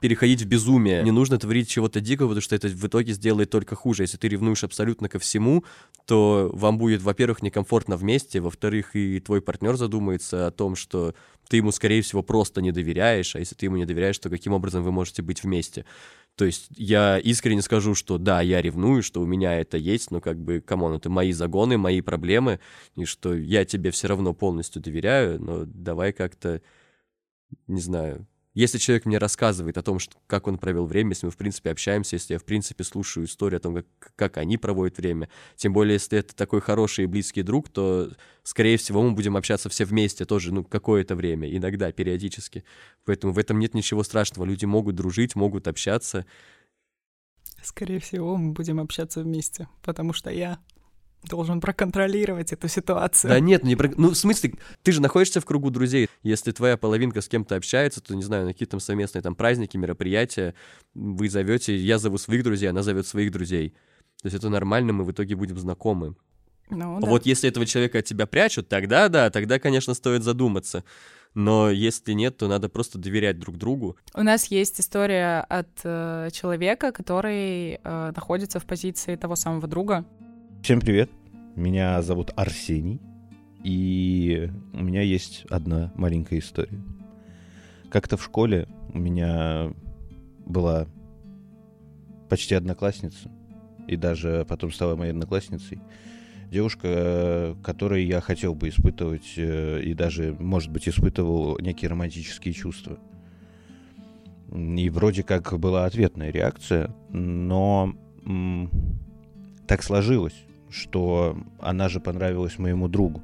переходить 0.05 0.43
в 0.43 0.45
безумие. 0.45 1.01
Не 1.01 1.09
нужно 1.09 1.39
творить 1.39 1.67
чего-то 1.67 1.99
дикого, 1.99 2.27
потому 2.27 2.41
что 2.41 2.55
это 2.55 2.67
в 2.67 2.85
итоге 2.85 3.13
сделает 3.13 3.49
только 3.49 3.73
хуже. 3.73 4.03
Если 4.03 4.17
ты 4.17 4.27
ревнуешь 4.27 4.63
абсолютно 4.63 5.09
ко 5.09 5.17
всему, 5.17 5.65
то 6.05 6.51
вам 6.53 6.77
будет, 6.77 7.01
во-первых, 7.01 7.41
некомфортно 7.41 7.97
вместе, 7.97 8.39
во-вторых, 8.39 8.95
и 8.95 9.19
твой 9.19 9.41
партнер 9.41 9.77
задумается 9.77 10.45
о 10.45 10.51
том, 10.51 10.75
что 10.75 11.15
ты 11.49 11.57
ему, 11.57 11.71
скорее 11.71 12.03
всего, 12.03 12.21
просто 12.21 12.61
не 12.61 12.71
доверяешь, 12.71 13.35
а 13.35 13.39
если 13.39 13.55
ты 13.55 13.65
ему 13.65 13.77
не 13.77 13.85
доверяешь, 13.85 14.19
то 14.19 14.29
каким 14.29 14.53
образом 14.53 14.83
вы 14.83 14.91
можете 14.91 15.23
быть 15.23 15.41
вместе? 15.41 15.85
То 16.35 16.45
есть 16.45 16.67
я 16.75 17.17
искренне 17.17 17.63
скажу, 17.63 17.95
что 17.95 18.19
да, 18.19 18.41
я 18.41 18.61
ревную, 18.61 19.01
что 19.01 19.21
у 19.21 19.25
меня 19.25 19.59
это 19.59 19.77
есть, 19.77 20.11
но 20.11 20.21
как 20.21 20.37
бы, 20.39 20.61
come 20.61 20.80
on, 20.80 20.93
это 20.93 21.09
мои 21.09 21.31
загоны, 21.31 21.79
мои 21.79 22.01
проблемы, 22.01 22.59
и 22.95 23.05
что 23.05 23.33
я 23.33 23.65
тебе 23.65 23.89
все 23.89 24.07
равно 24.07 24.35
полностью 24.35 24.83
доверяю, 24.83 25.41
но 25.41 25.65
давай 25.65 26.13
как-то, 26.13 26.61
не 27.65 27.81
знаю, 27.81 28.27
если 28.55 28.77
человек 28.77 29.05
мне 29.05 29.17
рассказывает 29.17 29.77
о 29.77 29.83
том, 29.83 29.99
что, 29.99 30.15
как 30.27 30.47
он 30.47 30.57
провел 30.57 30.85
время, 30.85 31.11
если 31.11 31.25
мы, 31.25 31.31
в 31.31 31.37
принципе, 31.37 31.71
общаемся, 31.71 32.15
если 32.15 32.33
я, 32.33 32.39
в 32.39 32.45
принципе, 32.45 32.85
слушаю 32.85 33.25
историю 33.25 33.57
о 33.57 33.59
том, 33.59 33.75
как, 33.75 33.85
как 34.15 34.37
они 34.37 34.57
проводят 34.57 34.97
время, 34.97 35.29
тем 35.57 35.73
более, 35.73 35.95
если 35.95 36.19
это 36.19 36.33
такой 36.33 36.61
хороший 36.61 37.03
и 37.03 37.07
близкий 37.07 37.43
друг, 37.43 37.67
то, 37.67 38.09
скорее 38.43 38.77
всего, 38.77 39.03
мы 39.03 39.11
будем 39.11 39.35
общаться 39.35 39.67
все 39.67 39.83
вместе 39.83 40.23
тоже, 40.23 40.53
ну, 40.53 40.63
какое-то 40.63 41.15
время, 41.15 41.53
иногда, 41.53 41.91
периодически. 41.91 42.63
Поэтому 43.03 43.33
в 43.33 43.37
этом 43.37 43.59
нет 43.59 43.73
ничего 43.73 44.03
страшного. 44.03 44.45
Люди 44.45 44.63
могут 44.63 44.95
дружить, 44.95 45.35
могут 45.35 45.67
общаться. 45.67 46.25
Скорее 47.61 47.99
всего, 47.99 48.37
мы 48.37 48.53
будем 48.53 48.79
общаться 48.79 49.21
вместе, 49.21 49.67
потому 49.81 50.13
что 50.13 50.29
я 50.29 50.59
должен 51.25 51.61
проконтролировать 51.61 52.53
эту 52.53 52.67
ситуацию. 52.67 53.29
Да 53.29 53.39
нет, 53.39 53.63
не 53.63 53.75
про... 53.75 53.91
ну 53.95 54.09
в 54.09 54.15
смысле, 54.15 54.53
ты 54.83 54.91
же 54.91 55.01
находишься 55.01 55.41
в 55.41 55.45
кругу 55.45 55.69
друзей. 55.69 56.09
Если 56.23 56.51
твоя 56.51 56.77
половинка 56.77 57.21
с 57.21 57.27
кем-то 57.27 57.55
общается, 57.55 58.01
то, 58.01 58.15
не 58.15 58.23
знаю, 58.23 58.45
на 58.45 58.53
какие-то 58.53 58.71
там 58.71 58.79
совместные 58.79 59.21
там 59.21 59.35
праздники, 59.35 59.77
мероприятия, 59.77 60.53
вы 60.93 61.29
зовете, 61.29 61.75
я 61.75 61.97
зову 61.97 62.17
своих 62.17 62.43
друзей, 62.43 62.69
она 62.69 62.83
зовет 62.83 63.07
своих 63.07 63.31
друзей. 63.31 63.71
То 64.21 64.27
есть 64.27 64.35
это 64.37 64.49
нормально, 64.49 64.93
мы 64.93 65.03
в 65.03 65.11
итоге 65.11 65.35
будем 65.35 65.57
знакомы. 65.57 66.15
Ну, 66.69 66.99
да. 66.99 67.07
Вот 67.07 67.25
если 67.25 67.49
этого 67.49 67.65
человека 67.65 67.99
от 67.99 68.05
тебя 68.05 68.25
прячут, 68.25 68.67
тогда 68.67 69.07
да, 69.07 69.29
тогда, 69.29 69.59
конечно, 69.59 69.93
стоит 69.93 70.23
задуматься. 70.23 70.83
Но 71.35 71.69
если 71.69 72.13
нет, 72.13 72.37
то 72.37 72.47
надо 72.47 72.69
просто 72.69 72.97
доверять 72.97 73.37
друг 73.37 73.57
другу. 73.57 73.97
У 74.13 74.23
нас 74.23 74.45
есть 74.45 74.79
история 74.79 75.41
от 75.41 75.67
э, 75.83 76.29
человека, 76.31 76.93
который 76.93 77.73
э, 77.83 78.11
находится 78.15 78.59
в 78.61 78.65
позиции 78.65 79.17
того 79.17 79.35
самого 79.35 79.67
друга, 79.67 80.05
Всем 80.65 80.81
привет. 80.81 81.11
Меня 81.55 82.01
зовут 82.01 82.31
Арсений. 82.35 82.99
И 83.63 84.49
у 84.73 84.81
меня 84.81 85.01
есть 85.01 85.45
одна 85.51 85.93
маленькая 85.93 86.39
история. 86.39 86.81
Как-то 87.91 88.17
в 88.17 88.23
школе 88.23 88.67
у 88.91 88.97
меня 88.97 89.71
была 90.43 90.87
почти 92.29 92.55
одноклассница, 92.55 93.29
и 93.87 93.95
даже 93.95 94.43
потом 94.49 94.71
стала 94.71 94.95
моей 94.95 95.11
одноклассницей, 95.11 95.79
девушка, 96.49 97.55
которой 97.63 98.03
я 98.03 98.19
хотел 98.19 98.55
бы 98.55 98.69
испытывать, 98.69 99.33
э, 99.37 99.83
и 99.83 99.93
даже, 99.93 100.35
может 100.39 100.71
быть, 100.71 100.89
испытывал 100.89 101.59
некие 101.59 101.91
романтические 101.91 102.55
чувства. 102.55 102.97
И 104.51 104.89
вроде 104.89 105.21
как 105.21 105.59
была 105.59 105.85
ответная 105.85 106.31
реакция, 106.31 106.91
но 107.11 107.93
так 109.67 109.83
сложилось, 109.83 110.35
что 110.69 111.37
она 111.59 111.89
же 111.89 111.99
понравилась 111.99 112.59
моему 112.59 112.87
другу. 112.87 113.21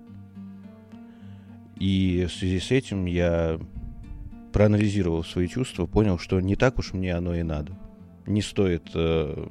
И 1.77 2.25
в 2.29 2.33
связи 2.33 2.59
с 2.59 2.71
этим 2.71 3.05
я 3.05 3.59
проанализировал 4.53 5.23
свои 5.23 5.47
чувства, 5.47 5.85
понял, 5.85 6.19
что 6.19 6.39
не 6.39 6.55
так 6.55 6.77
уж 6.77 6.93
мне 6.93 7.15
оно 7.15 7.35
и 7.35 7.43
надо. 7.43 7.73
Не 8.27 8.41
стоит 8.41 8.83
э, 8.93 9.47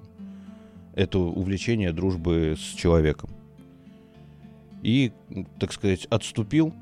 это 0.94 1.18
увлечение 1.18 1.92
дружбы 1.92 2.54
с 2.56 2.74
человеком. 2.74 3.30
И, 4.82 5.12
так 5.58 5.72
сказать, 5.72 6.06
отступил, 6.06 6.72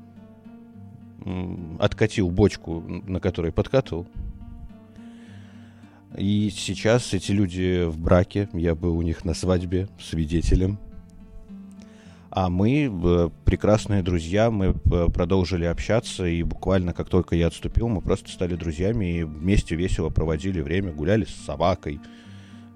откатил 1.79 2.29
бочку, 2.29 2.81
на 2.81 3.19
которой 3.19 3.51
подкатывал. 3.51 4.05
И 6.15 6.49
сейчас 6.51 7.13
эти 7.13 7.31
люди 7.31 7.85
в 7.85 7.99
браке, 7.99 8.49
я 8.53 8.75
был 8.75 8.97
у 8.97 9.01
них 9.01 9.25
на 9.25 9.33
свадьбе 9.33 9.87
свидетелем– 9.99 10.77
а 12.31 12.49
мы, 12.49 12.91
э, 12.91 13.29
прекрасные 13.43 14.03
друзья, 14.03 14.51
мы 14.51 14.67
э, 14.67 15.07
продолжили 15.11 15.65
общаться, 15.65 16.25
и 16.25 16.43
буквально 16.43 16.93
как 16.93 17.09
только 17.09 17.35
я 17.35 17.47
отступил, 17.47 17.87
мы 17.87 18.01
просто 18.01 18.29
стали 18.29 18.55
друзьями 18.55 19.19
и 19.19 19.23
вместе 19.23 19.75
весело 19.75 20.09
проводили 20.09 20.61
время, 20.61 20.91
гуляли 20.91 21.25
с 21.25 21.45
собакой, 21.45 21.99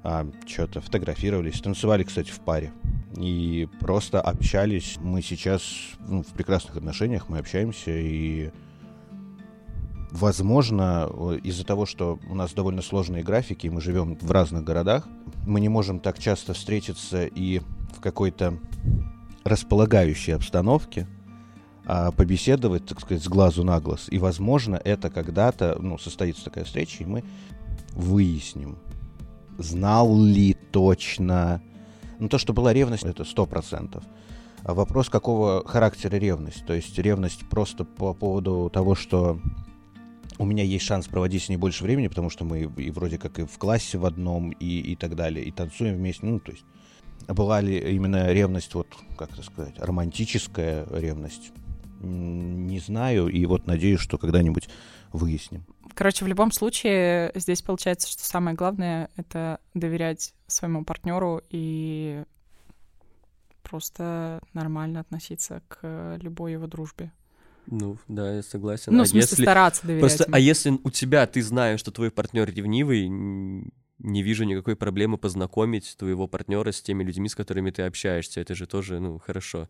а, 0.03 0.27
что-то 0.47 0.81
фотографировались, 0.81 1.61
танцевали, 1.61 2.03
кстати, 2.03 2.31
в 2.31 2.39
паре. 2.39 2.73
И 3.15 3.69
просто 3.79 4.19
общались. 4.19 4.97
Мы 4.99 5.21
сейчас 5.21 5.63
ну, 6.07 6.23
в 6.23 6.33
прекрасных 6.33 6.75
отношениях, 6.75 7.29
мы 7.29 7.37
общаемся, 7.37 7.91
и 7.91 8.49
возможно, 10.11 11.09
из-за 11.43 11.63
того, 11.63 11.85
что 11.85 12.19
у 12.27 12.35
нас 12.35 12.53
довольно 12.53 12.81
сложные 12.81 13.23
графики, 13.23 13.67
мы 13.67 13.81
живем 13.81 14.15
в 14.15 14.31
разных 14.31 14.63
городах, 14.63 15.07
мы 15.45 15.59
не 15.59 15.69
можем 15.69 15.99
так 15.99 16.17
часто 16.19 16.53
встретиться 16.53 17.25
и 17.25 17.59
в 17.95 18.01
какой-то 18.01 18.57
располагающей 19.43 20.33
обстановке 20.33 21.07
а, 21.85 22.11
побеседовать, 22.11 22.85
так 22.85 23.01
сказать, 23.01 23.23
с 23.23 23.27
глазу 23.27 23.63
на 23.63 23.79
глаз. 23.79 24.07
И, 24.09 24.17
возможно, 24.17 24.79
это 24.83 25.09
когда-то, 25.09 25.77
ну, 25.79 25.97
состоится 25.97 26.45
такая 26.45 26.63
встреча, 26.63 27.03
и 27.03 27.07
мы 27.07 27.23
выясним, 27.93 28.77
знал 29.57 30.17
ли 30.17 30.55
точно... 30.71 31.61
Ну, 32.19 32.29
то, 32.29 32.37
что 32.37 32.53
была 32.53 32.73
ревность, 32.73 33.03
это 33.03 33.25
сто 33.25 33.45
процентов. 33.45 34.03
А 34.63 34.73
вопрос, 34.73 35.09
какого 35.09 35.67
характера 35.67 36.15
ревность. 36.15 36.65
То 36.65 36.73
есть 36.73 36.97
ревность 36.97 37.49
просто 37.49 37.83
по 37.83 38.13
поводу 38.13 38.69
того, 38.73 38.95
что 38.95 39.41
у 40.37 40.45
меня 40.45 40.63
есть 40.63 40.85
шанс 40.85 41.07
проводить 41.07 41.43
с 41.43 41.49
ней 41.49 41.57
больше 41.57 41.83
времени, 41.83 42.07
потому 42.07 42.29
что 42.29 42.45
мы 42.45 42.61
и 42.61 42.91
вроде 42.91 43.17
как 43.17 43.39
и 43.39 43.45
в 43.45 43.57
классе 43.57 43.97
в 43.97 44.05
одном, 44.05 44.51
и, 44.51 44.79
и 44.79 44.95
так 44.95 45.15
далее, 45.15 45.43
и 45.43 45.51
танцуем 45.51 45.95
вместе. 45.95 46.25
Ну, 46.25 46.39
то 46.39 46.51
есть 46.51 46.63
была 47.27 47.61
ли 47.61 47.77
именно 47.77 48.31
ревность, 48.31 48.73
вот, 48.73 48.87
как 49.17 49.31
это 49.33 49.43
сказать, 49.43 49.75
романтическая 49.77 50.85
ревность, 50.91 51.51
не 52.01 52.79
знаю, 52.79 53.27
и 53.27 53.45
вот 53.45 53.65
надеюсь, 53.65 53.99
что 53.99 54.17
когда-нибудь 54.17 54.67
выясним. 55.11 55.65
Короче, 55.93 56.25
в 56.25 56.27
любом 56.27 56.51
случае, 56.51 57.31
здесь 57.35 57.61
получается, 57.61 58.09
что 58.09 58.23
самое 58.23 58.55
главное— 58.55 59.09
это 59.15 59.59
доверять 59.73 60.33
своему 60.47 60.83
партнеру 60.83 61.41
и 61.49 62.23
просто 63.61 64.41
нормально 64.53 65.01
относиться 65.01 65.61
к 65.67 66.17
любой 66.21 66.53
его 66.53 66.67
дружбе. 66.67 67.11
Ну, 67.67 67.97
да, 68.09 68.35
я 68.35 68.43
согласен. 68.43 68.93
Ну, 68.93 69.03
а 69.03 69.05
в 69.05 69.07
смысле, 69.07 69.29
если... 69.29 69.43
стараться 69.43 69.81
доверять 69.83 70.01
Просто, 70.01 70.23
ему. 70.25 70.35
а 70.35 70.39
если 70.39 70.79
у 70.83 70.89
тебя, 70.89 71.25
ты 71.27 71.41
знаешь, 71.41 71.79
что 71.79 71.91
твой 71.91 72.11
партнер 72.11 72.51
ревнивый, 72.53 73.07
не 74.03 74.21
вижу 74.21 74.43
никакой 74.43 74.75
проблемы 74.75 75.17
познакомить 75.17 75.95
твоего 75.97 76.27
партнера 76.27 76.71
с 76.71 76.81
теми 76.81 77.03
людьми, 77.03 77.29
с 77.29 77.35
которыми 77.35 77.71
ты 77.71 77.83
общаешься. 77.83 78.41
Это 78.41 78.53
же 78.53 78.67
тоже, 78.67 78.99
ну, 78.99 79.17
хорошо. 79.17 79.69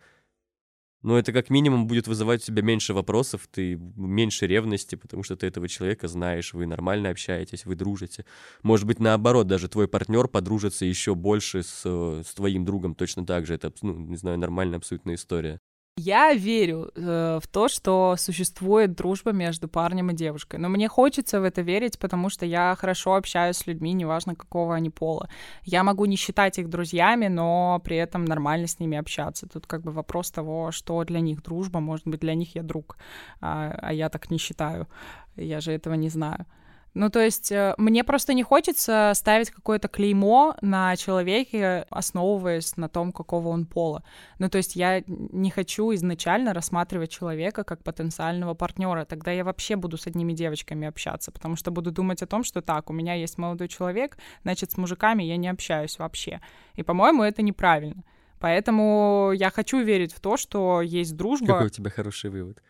Но 1.03 1.19
это 1.19 1.33
как 1.33 1.49
минимум 1.49 1.85
будет 1.85 2.07
вызывать 2.07 2.43
у 2.43 2.45
тебя 2.45 2.61
меньше 2.61 2.93
вопросов, 2.93 3.47
ты 3.51 3.75
меньше 3.75 4.47
ревности, 4.47 4.95
потому 4.95 5.21
что 5.21 5.35
ты 5.35 5.47
этого 5.47 5.67
человека 5.67 6.07
знаешь, 6.07 6.53
вы 6.53 6.65
нормально 6.65 7.09
общаетесь, 7.09 7.65
вы 7.65 7.75
дружите. 7.75 8.25
Может 8.63 8.87
быть, 8.87 8.99
наоборот, 8.99 9.47
даже 9.47 9.67
твой 9.67 9.89
партнер 9.89 10.29
подружится 10.29 10.85
еще 10.85 11.13
больше 11.13 11.61
с, 11.61 11.83
с 11.83 12.33
твоим 12.33 12.63
другом 12.63 12.95
точно 12.95 13.25
так 13.25 13.45
же. 13.45 13.55
Это, 13.55 13.73
ну, 13.81 13.93
не 13.97 14.15
знаю, 14.15 14.37
нормальная 14.39 14.77
абсолютная 14.77 15.15
история. 15.15 15.59
Я 15.97 16.33
верю 16.33 16.91
э, 16.95 17.39
в 17.39 17.47
то, 17.47 17.67
что 17.67 18.15
существует 18.17 18.95
дружба 18.95 19.31
между 19.31 19.67
парнем 19.67 20.09
и 20.09 20.15
девушкой. 20.15 20.59
Но 20.59 20.67
мне 20.67 20.87
хочется 20.87 21.39
в 21.39 21.43
это 21.43 21.61
верить, 21.61 21.99
потому 21.99 22.29
что 22.29 22.47
я 22.47 22.75
хорошо 22.75 23.13
общаюсь 23.13 23.57
с 23.57 23.67
людьми, 23.67 23.93
неважно 23.93 24.35
какого 24.35 24.73
они 24.73 24.89
пола. 24.89 25.29
Я 25.63 25.83
могу 25.83 26.05
не 26.05 26.15
считать 26.15 26.57
их 26.57 26.67
друзьями, 26.67 27.27
но 27.27 27.79
при 27.83 27.97
этом 27.97 28.25
нормально 28.25 28.65
с 28.65 28.79
ними 28.79 28.97
общаться. 28.97 29.47
Тут 29.47 29.67
как 29.67 29.83
бы 29.83 29.91
вопрос 29.91 30.31
того, 30.31 30.71
что 30.71 31.03
для 31.03 31.19
них 31.19 31.43
дружба. 31.43 31.79
Может 31.79 32.07
быть, 32.07 32.21
для 32.21 32.33
них 32.33 32.55
я 32.55 32.63
друг, 32.63 32.97
а, 33.39 33.77
а 33.79 33.93
я 33.93 34.09
так 34.09 34.31
не 34.31 34.39
считаю. 34.39 34.87
Я 35.35 35.61
же 35.61 35.71
этого 35.71 35.93
не 35.93 36.09
знаю. 36.09 36.47
Ну, 36.93 37.09
то 37.09 37.19
есть 37.19 37.51
э, 37.51 37.73
мне 37.77 38.03
просто 38.03 38.33
не 38.33 38.43
хочется 38.43 39.11
ставить 39.15 39.49
какое-то 39.49 39.87
клеймо 39.87 40.55
на 40.61 40.95
человеке, 40.95 41.87
основываясь 41.89 42.77
на 42.77 42.87
том, 42.87 43.11
какого 43.11 43.49
он 43.49 43.65
пола. 43.65 44.03
Ну, 44.39 44.49
то 44.49 44.57
есть 44.57 44.75
я 44.75 45.03
не 45.07 45.49
хочу 45.49 45.93
изначально 45.95 46.53
рассматривать 46.53 47.09
человека 47.09 47.63
как 47.63 47.83
потенциального 47.83 48.53
партнера. 48.53 49.05
Тогда 49.05 49.31
я 49.31 49.43
вообще 49.43 49.75
буду 49.75 49.97
с 49.97 50.05
одними 50.05 50.33
девочками 50.33 50.87
общаться, 50.87 51.31
потому 51.31 51.55
что 51.55 51.71
буду 51.71 51.91
думать 51.91 52.21
о 52.21 52.27
том, 52.27 52.43
что 52.43 52.61
так, 52.61 52.89
у 52.89 52.93
меня 52.93 53.15
есть 53.15 53.37
молодой 53.37 53.67
человек, 53.67 54.17
значит, 54.43 54.71
с 54.71 54.77
мужиками 54.77 55.23
я 55.23 55.37
не 55.37 55.47
общаюсь 55.47 55.97
вообще. 55.97 56.41
И, 56.75 56.83
по-моему, 56.83 57.23
это 57.23 57.41
неправильно. 57.41 58.03
Поэтому 58.39 59.31
я 59.33 59.49
хочу 59.49 59.81
верить 59.81 60.13
в 60.13 60.19
то, 60.19 60.37
что 60.37 60.81
есть 60.81 61.15
дружба. 61.15 61.47
Какой 61.47 61.67
у 61.67 61.69
тебя 61.69 61.89
хороший 61.89 62.29
вывод. 62.29 62.61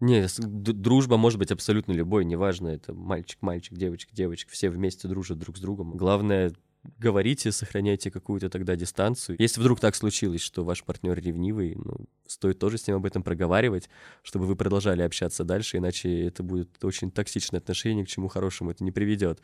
Не, 0.00 0.26
дружба 0.38 1.18
может 1.18 1.38
быть 1.38 1.50
абсолютно 1.50 1.92
любой, 1.92 2.24
неважно, 2.24 2.68
это 2.68 2.94
мальчик-мальчик, 2.94 3.76
девочка-девочка, 3.76 4.50
все 4.50 4.70
вместе 4.70 5.08
дружат 5.08 5.38
друг 5.38 5.58
с 5.58 5.60
другом. 5.60 5.94
Главное, 5.94 6.52
говорите, 6.98 7.52
сохраняйте 7.52 8.10
какую-то 8.10 8.48
тогда 8.48 8.76
дистанцию. 8.76 9.36
Если 9.38 9.60
вдруг 9.60 9.78
так 9.78 9.94
случилось, 9.94 10.40
что 10.40 10.64
ваш 10.64 10.84
партнер 10.84 11.18
ревнивый, 11.20 11.74
ну, 11.76 12.06
стоит 12.26 12.58
тоже 12.58 12.78
с 12.78 12.86
ним 12.86 12.96
об 12.96 13.06
этом 13.06 13.22
проговаривать, 13.22 13.90
чтобы 14.22 14.46
вы 14.46 14.56
продолжали 14.56 15.02
общаться 15.02 15.44
дальше, 15.44 15.76
иначе 15.76 16.26
это 16.26 16.42
будет 16.42 16.82
очень 16.82 17.10
токсичное 17.10 17.60
отношение, 17.60 18.06
к 18.06 18.08
чему 18.08 18.28
хорошему 18.28 18.70
это 18.70 18.82
не 18.84 18.92
приведет. 18.92 19.40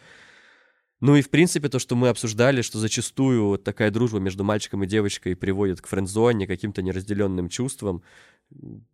Ну 1.00 1.14
и, 1.14 1.20
в 1.20 1.28
принципе, 1.28 1.68
то, 1.68 1.78
что 1.78 1.94
мы 1.94 2.08
обсуждали, 2.08 2.62
что 2.62 2.78
зачастую 2.78 3.58
такая 3.58 3.90
дружба 3.90 4.18
между 4.18 4.44
мальчиком 4.44 4.82
и 4.82 4.86
девочкой 4.86 5.36
приводит 5.36 5.82
к 5.82 5.86
френдзоне, 5.86 6.46
каким-то 6.46 6.80
неразделенным 6.80 7.50
чувствам. 7.50 8.02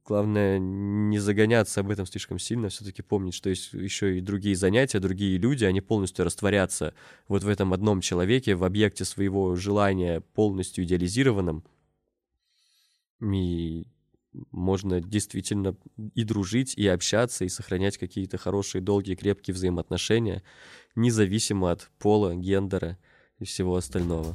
Главное, 0.04 0.58
не 0.58 1.18
загоняться 1.18 1.80
об 1.80 1.90
этом 1.90 2.06
слишком 2.06 2.38
сильно, 2.38 2.68
все-таки 2.68 3.02
помнить, 3.02 3.34
что 3.34 3.50
есть 3.50 3.72
еще 3.74 4.18
и 4.18 4.20
другие 4.20 4.56
занятия, 4.56 4.98
другие 4.98 5.36
люди, 5.36 5.64
они 5.64 5.80
полностью 5.80 6.24
растворятся 6.24 6.94
вот 7.28 7.44
в 7.44 7.48
этом 7.48 7.72
одном 7.72 8.00
человеке, 8.00 8.54
в 8.54 8.64
объекте 8.64 9.04
своего 9.04 9.54
желания 9.54 10.20
полностью 10.20 10.84
идеализированном. 10.84 11.64
И 13.20 13.86
можно 14.50 15.00
действительно 15.00 15.76
и 16.14 16.24
дружить, 16.24 16.74
и 16.74 16.86
общаться, 16.88 17.44
и 17.44 17.48
сохранять 17.48 17.98
какие-то 17.98 18.38
хорошие, 18.38 18.80
долгие, 18.80 19.14
крепкие 19.14 19.54
взаимоотношения, 19.54 20.42
независимо 20.96 21.70
от 21.70 21.90
пола, 21.98 22.34
гендера 22.34 22.98
и 23.38 23.44
всего 23.44 23.76
остального. 23.76 24.34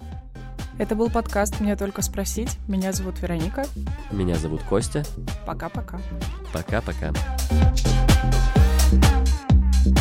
Это 0.79 0.93
был 0.93 1.09
подкаст 1.09 1.59
«Мне 1.59 1.75
только 1.75 2.03
спросить». 2.03 2.59
Меня 2.67 2.93
зовут 2.93 3.19
Вероника. 3.19 3.65
Меня 4.11 4.35
зовут 4.35 4.61
Костя. 4.61 5.03
Пока-пока. 5.43 5.99
Пока-пока. 6.53 7.13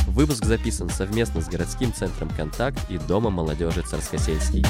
Выпуск 0.09 0.45
записан 0.45 0.91
совместно 0.91 1.41
с 1.41 1.49
городским 1.49 1.95
центром 1.95 2.29
«Контакт» 2.29 2.79
и 2.91 2.99
Домом 2.99 3.35
молодежи 3.35 3.83
Царскосельский. 3.83 4.67